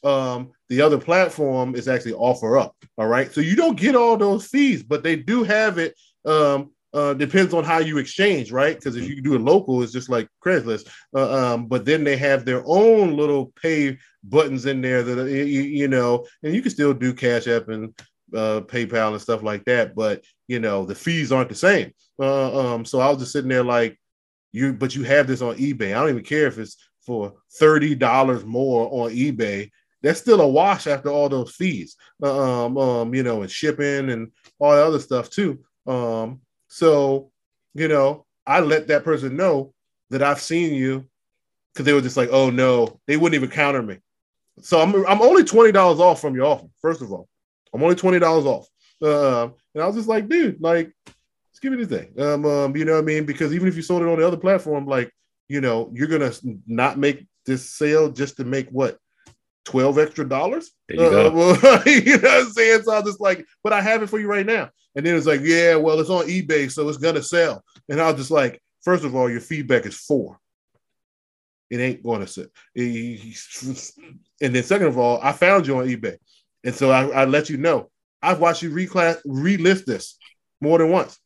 um, 0.04 0.52
the 0.70 0.82
other 0.82 0.98
platform 0.98 1.76
is 1.76 1.88
actually 1.88 2.13
OfferUp. 2.13 2.72
All 2.98 3.08
right, 3.08 3.32
so 3.32 3.41
you 3.41 3.56
don't 3.56 3.80
get 3.80 3.96
all 3.96 4.17
those 4.17 4.48
fees, 4.48 4.84
but 4.84 5.04
they 5.04 5.15
do 5.15 5.44
have 5.44 5.78
it 5.78 5.96
um, 6.26 6.72
uh, 6.93 7.13
depends 7.13 7.54
on 7.54 7.63
how 7.63 7.80
you 7.80 7.97
exchange, 7.97 8.51
right? 8.51 8.75
Because 8.75 8.95
if 8.95 9.08
you 9.08 9.21
do 9.21 9.36
it 9.36 9.41
local, 9.41 9.82
it's 9.82 9.93
just 9.93 10.10
like 10.10 10.27
Craigslist. 10.45 10.89
Uh, 11.15 11.54
um, 11.54 11.67
but 11.67 11.86
then 11.86 12.04
they 12.04 12.17
have 12.17 12.43
their 12.43 12.63
own 12.65 13.15
little 13.15 13.54
pay 13.62 13.97
buttons 14.23 14.65
in 14.65 14.82
there 14.82 15.01
that 15.04 15.30
you, 15.30 15.62
you 15.62 15.88
know, 15.88 16.25
and 16.43 16.54
you 16.54 16.62
can 16.62 16.71
still 16.71 16.93
do 16.93 17.13
Cash 17.13 17.47
App 17.47 17.69
and 17.69 17.97
uh, 18.36 18.62
PayPal 18.62 19.12
and 19.12 19.21
stuff 19.21 19.41
like 19.41 19.63
that. 19.65 19.95
But 19.95 20.23
you 20.47 20.60
know, 20.60 20.86
the 20.86 20.95
fees 20.95 21.32
aren't 21.32 21.49
the 21.49 21.56
same. 21.56 21.93
Uh, 22.19 22.73
um, 22.75 22.86
so 22.86 22.99
I 22.99 23.10
was 23.10 23.19
just 23.19 23.32
sitting 23.32 23.49
there 23.49 23.63
like, 23.63 23.97
you, 24.51 24.73
but 24.73 24.93
you 24.93 25.04
have 25.04 25.27
this 25.27 25.41
on 25.41 25.56
eBay. 25.56 25.95
I 25.95 26.01
don't 26.01 26.10
even 26.10 26.23
care 26.23 26.47
if 26.47 26.58
it's 26.58 26.75
for 27.06 27.36
thirty 27.58 27.95
dollars 27.95 28.43
more 28.43 28.88
on 28.91 29.12
eBay. 29.12 29.71
That's 30.04 30.19
still 30.19 30.41
a 30.41 30.47
wash 30.47 30.88
after 30.88 31.10
all 31.10 31.30
those 31.30 31.56
fees, 31.56 31.95
uh, 32.23 32.65
um, 32.65 32.77
um, 32.77 33.13
you 33.13 33.23
know, 33.23 33.43
and 33.43 33.51
shipping 33.51 34.10
and 34.10 34.32
all 34.60 34.75
the 34.75 34.86
other 34.86 34.99
stuff 34.99 35.30
too. 35.30 35.63
Um, 35.88 36.41
so, 36.71 37.29
you 37.73 37.89
know, 37.89 38.25
I 38.47 38.62
let 38.62 38.88
that 38.88 39.03
person 39.03 39.36
know 39.36 39.73
that 40.10 40.23
I've 40.23 40.39
seen 40.39 40.73
you 40.73 41.05
because 41.73 41.86
they 41.86 41.91
were 41.91 41.99
just 41.99 42.15
like, 42.15 42.29
oh 42.31 42.49
no, 42.49 42.97
they 43.07 43.17
wouldn't 43.17 43.36
even 43.36 43.53
counter 43.53 43.84
me. 43.84 43.97
So 44.62 44.79
I'm 44.79 44.95
I'm 45.05 45.21
only 45.21 45.43
twenty 45.43 45.73
dollars 45.73 45.99
off 45.99 46.21
from 46.21 46.34
your 46.34 46.45
offer. 46.45 46.67
First 46.81 47.01
of 47.01 47.12
all, 47.12 47.27
I'm 47.73 47.84
only 47.84 47.95
twenty 47.95 48.19
dollars 48.19 48.45
off. 48.45 48.69
Uh, 49.01 49.49
and 49.75 49.84
I 49.84 49.86
was 49.86 49.97
just 49.97 50.07
like, 50.07 50.29
dude, 50.29 50.62
like, 50.62 50.93
let's 51.05 51.60
give 51.62 51.73
me 51.73 51.84
the 51.84 51.97
thing. 51.97 52.13
Um, 52.17 52.45
um, 52.45 52.77
you 52.77 52.86
know 52.86 52.93
what 52.93 52.99
I 52.99 53.05
mean? 53.05 53.25
Because 53.25 53.53
even 53.53 53.67
if 53.67 53.75
you 53.75 53.81
sold 53.81 54.03
it 54.03 54.07
on 54.07 54.17
the 54.17 54.25
other 54.25 54.38
platform, 54.38 54.86
like, 54.86 55.12
you 55.49 55.60
know, 55.60 55.91
you're 55.93 56.07
gonna 56.07 56.31
not 56.67 56.97
make 56.97 57.27
this 57.45 57.69
sale 57.69 58.10
just 58.10 58.38
to 58.38 58.45
make 58.45 58.69
what 58.69 58.97
12 59.65 60.00
extra 60.00 60.28
dollars. 60.28 60.71
There 60.88 60.97
you 60.97 61.10
go. 61.10 61.28
Uh, 61.28 61.32
well, 61.63 61.84
you 61.86 62.17
know 62.17 62.30
what 62.30 62.45
I'm 62.45 62.50
saying? 62.52 62.84
So 62.84 62.93
I 62.93 63.00
was 63.00 63.10
just 63.10 63.21
like, 63.21 63.45
but 63.63 63.74
I 63.74 63.82
have 63.82 64.02
it 64.04 64.08
for 64.08 64.19
you 64.19 64.28
right 64.28 64.45
now. 64.45 64.69
And 64.95 65.06
then 65.06 65.15
it's 65.15 65.28
like, 65.28 65.41
yeah, 65.41 65.76
well, 65.76 66.00
it's 66.00 66.10
on 66.10 66.28
eBay, 66.28 66.71
so 66.71 66.88
it's 66.89 66.97
gonna 66.97 67.24
sell. 67.24 67.63
And 67.89 68.02
I 68.02 68.08
was 68.08 68.17
just 68.19 68.32
like, 68.32 68.62
first 68.82 69.06
of 69.06 69.15
all, 69.15 69.30
your 69.30 69.39
feedback 69.39 69.86
is 69.86 69.95
four. 69.95 70.39
It 71.69 71.80
ain't 71.80 72.04
gonna 72.04 72.28
sell. 72.28 72.47
And 72.76 74.56
then 74.56 74.63
second 74.63 74.88
of 74.88 74.97
all, 74.97 75.19
I 75.21 75.32
found 75.34 75.67
you 75.67 75.78
on 75.78 75.88
eBay. 75.88 76.17
And 76.63 76.74
so 76.74 76.89
I, 76.89 77.08
I 77.10 77.26
let 77.26 77.50
you 77.50 77.58
know. 77.58 77.89
I've 78.21 78.39
watched 78.39 78.63
you 78.63 78.71
reclass 78.71 79.24
relist 79.26 79.86
this 79.86 80.17
more 80.60 80.78
than 80.78 80.89
once. 80.89 81.17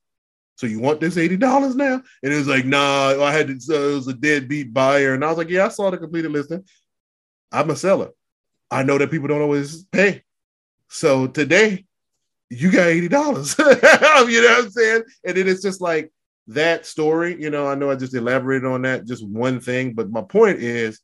So 0.57 0.67
you 0.67 0.79
want 0.79 1.01
this 1.01 1.17
eighty 1.17 1.37
dollars 1.37 1.75
now? 1.75 2.01
And 2.23 2.33
it 2.33 2.35
was 2.35 2.47
like, 2.47 2.65
nah. 2.65 3.21
I 3.21 3.31
had 3.31 3.47
to, 3.47 3.59
so 3.59 3.91
it 3.91 3.95
was 3.95 4.07
a 4.07 4.13
deadbeat 4.13 4.73
buyer, 4.73 5.13
and 5.13 5.23
I 5.23 5.29
was 5.29 5.37
like, 5.37 5.49
yeah, 5.49 5.65
I 5.65 5.69
saw 5.69 5.89
the 5.89 5.97
completed 5.97 6.31
listing. 6.31 6.63
I'm 7.51 7.69
a 7.69 7.75
seller. 7.75 8.09
I 8.71 8.83
know 8.83 8.97
that 8.97 9.11
people 9.11 9.27
don't 9.27 9.41
always 9.41 9.83
pay. 9.85 10.23
So 10.89 11.27
today, 11.27 11.85
you 12.49 12.71
got 12.71 12.87
eighty 12.87 13.07
dollars. 13.07 13.55
you 13.59 13.65
know 13.65 13.73
what 13.73 14.63
I'm 14.65 14.69
saying? 14.69 15.03
And 15.25 15.37
then 15.37 15.47
it's 15.47 15.61
just 15.61 15.81
like 15.81 16.11
that 16.47 16.85
story. 16.85 17.41
You 17.41 17.49
know, 17.49 17.67
I 17.67 17.75
know 17.75 17.91
I 17.91 17.95
just 17.95 18.13
elaborated 18.13 18.65
on 18.65 18.83
that, 18.83 19.05
just 19.05 19.25
one 19.25 19.59
thing, 19.59 19.93
but 19.93 20.09
my 20.09 20.21
point 20.21 20.59
is, 20.59 21.01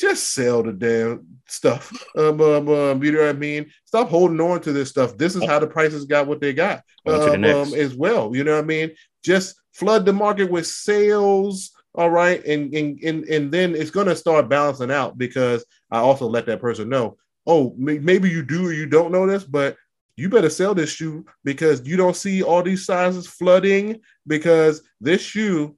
just 0.00 0.32
sell 0.32 0.62
the 0.62 0.72
damn 0.72 1.26
stuff. 1.46 1.92
Um, 2.16 2.40
um, 2.40 2.68
um, 2.68 3.04
you 3.04 3.12
know 3.12 3.20
what 3.20 3.28
I 3.28 3.34
mean? 3.34 3.70
Stop 3.84 4.08
holding 4.08 4.40
on 4.40 4.60
to 4.62 4.72
this 4.72 4.90
stuff. 4.90 5.16
This 5.16 5.36
is 5.36 5.44
how 5.44 5.60
the 5.60 5.66
prices 5.66 6.06
got 6.06 6.26
what 6.26 6.40
they 6.40 6.52
got 6.52 6.82
um, 7.06 7.44
um, 7.44 7.72
as 7.72 7.94
well. 7.94 8.34
You 8.34 8.42
know 8.42 8.56
what 8.56 8.64
I 8.64 8.66
mean? 8.66 8.90
Just 9.24 9.54
flood 9.72 10.04
the 10.04 10.12
market 10.12 10.50
with 10.50 10.66
sales 10.66 11.70
all 11.94 12.10
right 12.10 12.44
and 12.44 12.72
and 12.74 13.00
and, 13.02 13.24
and 13.24 13.52
then 13.52 13.74
it's 13.74 13.90
going 13.90 14.06
to 14.06 14.16
start 14.16 14.48
balancing 14.48 14.90
out 14.90 15.18
because 15.18 15.64
i 15.90 15.98
also 15.98 16.26
let 16.26 16.46
that 16.46 16.60
person 16.60 16.88
know 16.88 17.16
oh 17.46 17.74
maybe 17.76 18.28
you 18.28 18.42
do 18.42 18.66
or 18.66 18.72
you 18.72 18.86
don't 18.86 19.12
know 19.12 19.26
this 19.26 19.44
but 19.44 19.76
you 20.16 20.28
better 20.28 20.50
sell 20.50 20.74
this 20.74 20.90
shoe 20.90 21.24
because 21.44 21.86
you 21.86 21.96
don't 21.96 22.16
see 22.16 22.42
all 22.42 22.62
these 22.62 22.84
sizes 22.84 23.26
flooding 23.26 24.00
because 24.26 24.82
this 25.00 25.22
shoe 25.22 25.76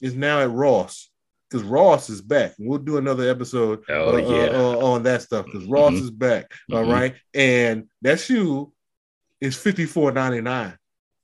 is 0.00 0.14
now 0.14 0.40
at 0.40 0.50
ross 0.50 1.08
because 1.48 1.64
ross 1.64 2.10
is 2.10 2.20
back 2.20 2.54
we'll 2.58 2.78
do 2.78 2.98
another 2.98 3.30
episode 3.30 3.84
oh, 3.88 4.16
uh, 4.16 4.18
yeah. 4.18 4.58
uh, 4.58 4.76
on 4.78 5.02
that 5.02 5.22
stuff 5.22 5.46
because 5.46 5.64
ross 5.66 5.92
mm-hmm. 5.92 6.04
is 6.04 6.10
back 6.10 6.50
all 6.72 6.82
mm-hmm. 6.82 6.90
right 6.90 7.14
and 7.34 7.88
that 8.02 8.20
shoe 8.20 8.72
is 9.40 9.56
54.99 9.56 10.76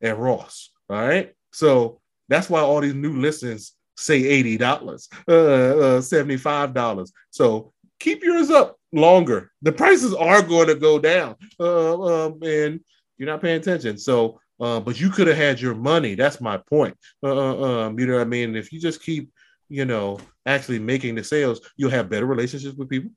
at 0.02 0.18
ross 0.18 0.70
all 0.88 0.96
right 0.96 1.34
so 1.52 2.00
that's 2.28 2.48
why 2.48 2.60
all 2.60 2.80
these 2.80 2.94
new 2.94 3.20
listings 3.20 3.74
say 3.96 4.22
$80, 4.22 5.08
uh, 5.28 5.32
uh, 5.32 6.00
$75. 6.00 7.10
So 7.30 7.72
keep 7.98 8.22
yours 8.24 8.50
up 8.50 8.76
longer. 8.92 9.50
The 9.62 9.72
prices 9.72 10.14
are 10.14 10.42
going 10.42 10.68
to 10.68 10.74
go 10.74 10.98
down 10.98 11.36
uh, 11.60 12.26
um, 12.26 12.38
and 12.42 12.80
you're 13.18 13.28
not 13.28 13.40
paying 13.40 13.60
attention. 13.60 13.98
So, 13.98 14.40
uh, 14.60 14.80
but 14.80 15.00
you 15.00 15.10
could 15.10 15.26
have 15.26 15.36
had 15.36 15.60
your 15.60 15.74
money. 15.74 16.14
That's 16.14 16.40
my 16.40 16.56
point. 16.56 16.96
Uh, 17.22 17.36
uh, 17.36 17.86
um, 17.86 17.98
you 17.98 18.06
know 18.06 18.14
what 18.14 18.22
I 18.22 18.24
mean? 18.24 18.56
If 18.56 18.72
you 18.72 18.80
just 18.80 19.02
keep, 19.02 19.30
you 19.68 19.84
know, 19.84 20.18
actually 20.46 20.78
making 20.78 21.14
the 21.14 21.24
sales, 21.24 21.60
you'll 21.76 21.90
have 21.90 22.10
better 22.10 22.26
relationships 22.26 22.76
with 22.76 22.88
people. 22.88 23.10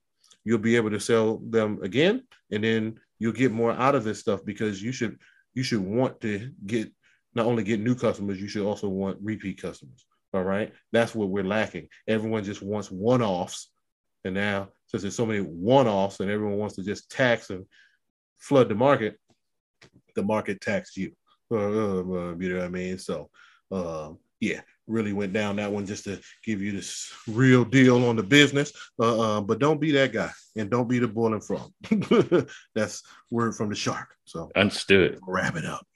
You'll 0.43 0.59
be 0.59 0.75
able 0.75 0.91
to 0.91 0.99
sell 0.99 1.37
them 1.37 1.79
again, 1.81 2.23
and 2.51 2.63
then 2.63 2.99
you'll 3.17 3.33
get 3.33 3.51
more 3.51 3.71
out 3.71 3.95
of 3.95 4.03
this 4.03 4.19
stuff 4.19 4.45
because 4.45 4.81
you 4.81 4.91
should 4.91 5.17
you 5.55 5.63
should 5.63 5.79
want 5.79 6.21
to 6.21 6.51
get 6.65 6.91
not 7.33 7.47
only 7.47 7.63
get 7.63 7.79
new 7.79 7.95
customers, 7.95 8.39
you 8.39 8.47
should 8.47 8.65
also 8.65 8.87
want 8.87 9.17
repeat 9.21 9.61
customers. 9.61 10.05
All 10.35 10.43
right. 10.43 10.73
That's 10.91 11.15
what 11.15 11.29
we're 11.29 11.45
lacking. 11.45 11.87
Everyone 12.09 12.43
just 12.43 12.61
wants 12.61 12.91
one 12.91 13.21
offs. 13.21 13.71
And 14.25 14.35
now, 14.35 14.67
since 14.87 15.01
there's 15.01 15.15
so 15.15 15.25
many 15.25 15.39
one 15.39 15.87
offs 15.87 16.19
and 16.19 16.29
everyone 16.29 16.57
wants 16.57 16.75
to 16.75 16.83
just 16.83 17.09
tax 17.09 17.49
and 17.51 17.65
flood 18.37 18.67
the 18.67 18.75
market, 18.75 19.17
the 20.13 20.23
market 20.23 20.59
taxed 20.59 20.97
you. 20.97 21.13
Uh, 21.49 21.55
uh, 21.57 22.35
you 22.35 22.49
know 22.49 22.57
what 22.57 22.65
I 22.65 22.69
mean? 22.69 22.97
So, 22.97 23.29
uh, 23.71 24.11
yeah, 24.41 24.59
really 24.87 25.13
went 25.13 25.31
down 25.31 25.55
that 25.55 25.71
one 25.71 25.85
just 25.85 26.03
to 26.03 26.19
give 26.43 26.61
you 26.61 26.73
this 26.73 27.13
real 27.29 27.63
deal 27.63 28.05
on 28.05 28.17
the 28.17 28.23
business. 28.23 28.73
Uh, 28.99 29.37
uh, 29.37 29.41
but 29.41 29.59
don't 29.59 29.79
be 29.79 29.91
that 29.93 30.11
guy 30.11 30.31
and 30.57 30.69
don't 30.69 30.89
be 30.89 30.99
the 30.99 31.07
boiling 31.07 31.39
frog. 31.39 31.71
That's 32.75 33.03
word 33.31 33.55
from 33.55 33.69
the 33.69 33.75
shark. 33.75 34.09
So, 34.25 34.51
understood. 34.53 35.17
Wrap 35.25 35.55
it 35.55 35.65
up. 35.65 35.87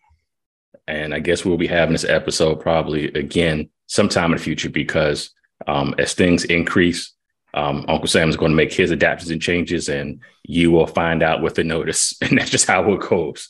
And 0.89 1.13
I 1.13 1.19
guess 1.19 1.45
we'll 1.45 1.58
be 1.58 1.67
having 1.67 1.93
this 1.93 2.04
episode 2.04 2.56
probably 2.56 3.06
again 3.13 3.69
sometime 3.88 4.32
in 4.32 4.38
the 4.38 4.43
future 4.43 4.69
because 4.69 5.30
um, 5.67 5.93
as 5.97 6.13
things 6.13 6.45
increase, 6.45 7.13
um, 7.54 7.86
Uncle 7.88 8.08
Sam 8.08 8.30
is 8.30 8.38
going 8.38 8.52
to 8.52 8.56
make 8.56 8.73
his 8.73 8.91
adaptations 8.91 9.32
and 9.32 9.41
changes, 9.41 9.89
and 9.89 10.19
you 10.43 10.71
will 10.71 10.88
find 10.88 11.23
out 11.23 11.41
with 11.41 11.56
the 11.56 11.63
notice. 11.63 12.15
And 12.21 12.38
that's 12.38 12.49
just 12.49 12.67
how 12.67 12.91
it 12.91 13.02
goes. 13.02 13.49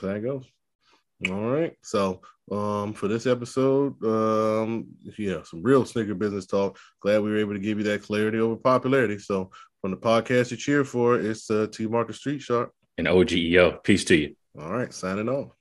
There 0.00 0.16
it 0.16 0.22
goes. 0.22 0.46
All 1.28 1.50
right. 1.50 1.76
So 1.82 2.22
um 2.50 2.94
for 2.94 3.06
this 3.06 3.26
episode, 3.26 4.02
um 4.04 4.86
yeah, 5.18 5.42
some 5.44 5.62
real 5.62 5.84
sneaker 5.84 6.14
business 6.14 6.46
talk. 6.46 6.78
Glad 7.00 7.22
we 7.22 7.30
were 7.30 7.38
able 7.38 7.52
to 7.52 7.60
give 7.60 7.78
you 7.78 7.84
that 7.84 8.02
clarity 8.02 8.38
over 8.40 8.56
popularity. 8.56 9.18
So 9.18 9.50
from 9.80 9.90
the 9.90 9.96
podcast 9.96 10.50
you 10.50 10.56
cheer 10.56 10.84
for, 10.84 11.18
it's 11.18 11.50
uh 11.50 11.66
T 11.70 11.86
Market 11.86 12.14
Street 12.14 12.40
Sharp. 12.40 12.72
And 12.98 13.06
OGEO. 13.06 13.82
Peace 13.84 14.04
to 14.06 14.16
you. 14.16 14.36
All 14.58 14.72
right, 14.72 14.92
signing 14.92 15.28
off. 15.28 15.52